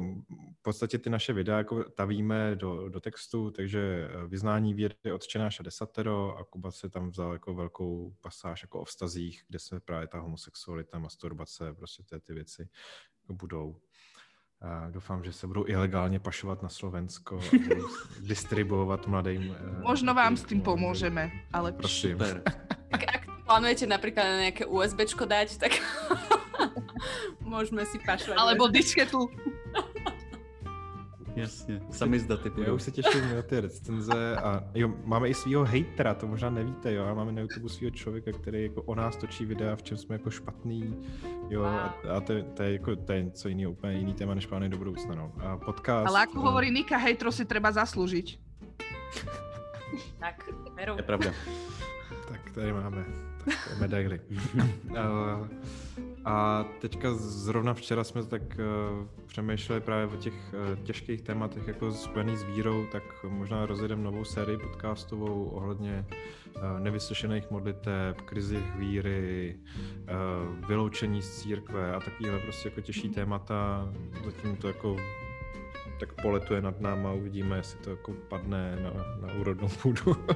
[0.58, 5.62] v podstatě ty naše videa jako tavíme do, do textu, takže vyznání víry odčenáš a
[5.62, 10.08] desatero a Kuba se tam vzal jako velkou pasáž jako o vztazích, kde se právě
[10.08, 12.68] ta homosexualita, masturbace, prostě ty, ty věci
[13.28, 13.76] budou.
[14.62, 17.56] A doufám, že se budou ilegálně pašovat na Slovensko a
[18.20, 19.54] distribuovat mladým.
[19.58, 22.16] eh, Možno vám s mladým tým pomôžeme, ale Prosím.
[22.18, 22.42] Super.
[22.90, 25.72] Tak ak plánujete napríklad na nejaké USBčko dať, tak
[27.44, 28.36] môžeme si pašovať.
[28.38, 29.28] alebo disketu.
[31.36, 35.34] Jasně, sami zda ty Já už se těším na ty recenze a jo, máme i
[35.34, 38.94] svého hejtera, to možná nevíte, jo, ale máme na YouTube svého člověka, který jako o
[38.94, 40.96] nás točí videa, v čem jsme jako špatný,
[41.48, 44.46] jo, a, a to, to, je jako, to je něco jiného, úplně jiný téma, než
[44.46, 45.32] plány do budoucna, no.
[45.38, 46.08] A podcast...
[46.08, 48.26] Ale ako eh, hovorí Nika, hejtro si treba zaslúžiť.
[50.20, 50.98] Tak, veru.
[50.98, 51.30] Je pravda.
[52.28, 53.04] Tak tady máme
[53.44, 54.20] tak, medaily.
[54.98, 55.02] a,
[56.26, 61.92] a teďka zrovna včera jsme tak uh, přemýšleli právě o těch uh, těžkých tématech jako
[61.92, 66.06] spojený s vírou, tak možná rozjedeme novou sérii podcastovou ohledně
[66.56, 73.88] uh, nevyslyšených modliteb, krizi víry, uh, vyloučení z církve a takovýhle prostě jako těžší témata.
[74.24, 74.96] Zatím to jako
[76.00, 80.16] tak poletuje nad náma, uvidíme, jestli to jako padne na, na úrodnou půdu.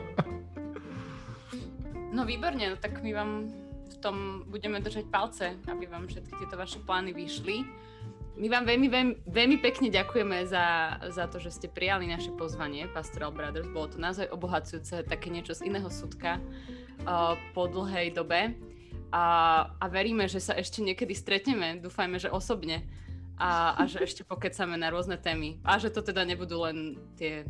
[2.12, 3.60] No výborne, no tak my vám
[4.01, 7.62] tom budeme držať palce, aby vám všetky tieto vaše plány vyšli.
[8.40, 12.89] My vám veľmi, veľmi, veľmi pekne ďakujeme za, za to, že ste prijali naše pozvanie,
[12.89, 13.68] Pastoral Brothers.
[13.68, 18.56] Bolo to naozaj obohacujúce, také niečo z iného súdka uh, po dlhej dobe.
[19.12, 19.24] A,
[19.77, 22.89] a veríme, že sa ešte niekedy stretneme, dúfajme, že osobne.
[23.36, 25.60] A, a že ešte pokecame na rôzne témy.
[25.60, 27.44] A že to teda nebudú len tie,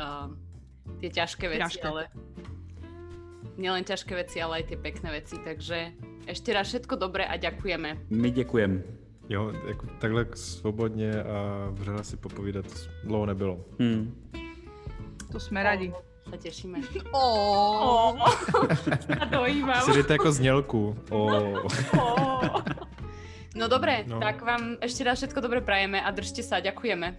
[0.00, 0.32] uh,
[1.04, 1.84] tie ťažké veci, Ťažké.
[1.84, 2.08] ale
[3.56, 5.36] nielen ťažké veci, ale aj tie pekné veci.
[5.38, 5.78] Takže
[6.26, 8.10] ešte raz všetko dobré a ďakujeme.
[8.10, 8.82] My děkujeme.
[9.28, 12.66] Jo, jako takhle svobodně a vřele si popovídat
[13.04, 13.62] dlouho nebylo.
[13.78, 14.10] Hmm.
[15.32, 15.94] To sme radi.
[16.30, 16.82] Sa tešíme.
[17.14, 18.18] Oh.
[19.18, 19.82] Sa dojímam.
[19.82, 20.96] Si dejte jako znělku.
[21.10, 21.30] O,
[23.56, 24.20] No dobre, No.
[24.22, 27.14] tak vám ešte raz všetko dobre prajeme a držte sa, ďakujeme.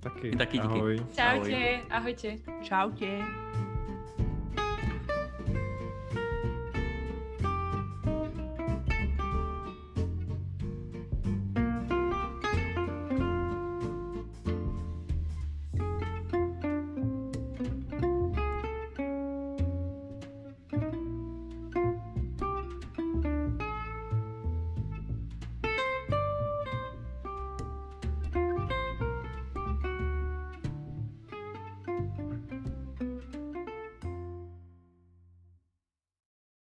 [0.00, 0.30] taky.
[0.34, 0.78] Taky díky.
[0.80, 0.96] Ahoj.
[1.14, 1.60] Čaute,
[1.90, 2.28] ahojte.
[2.62, 3.10] Čaute.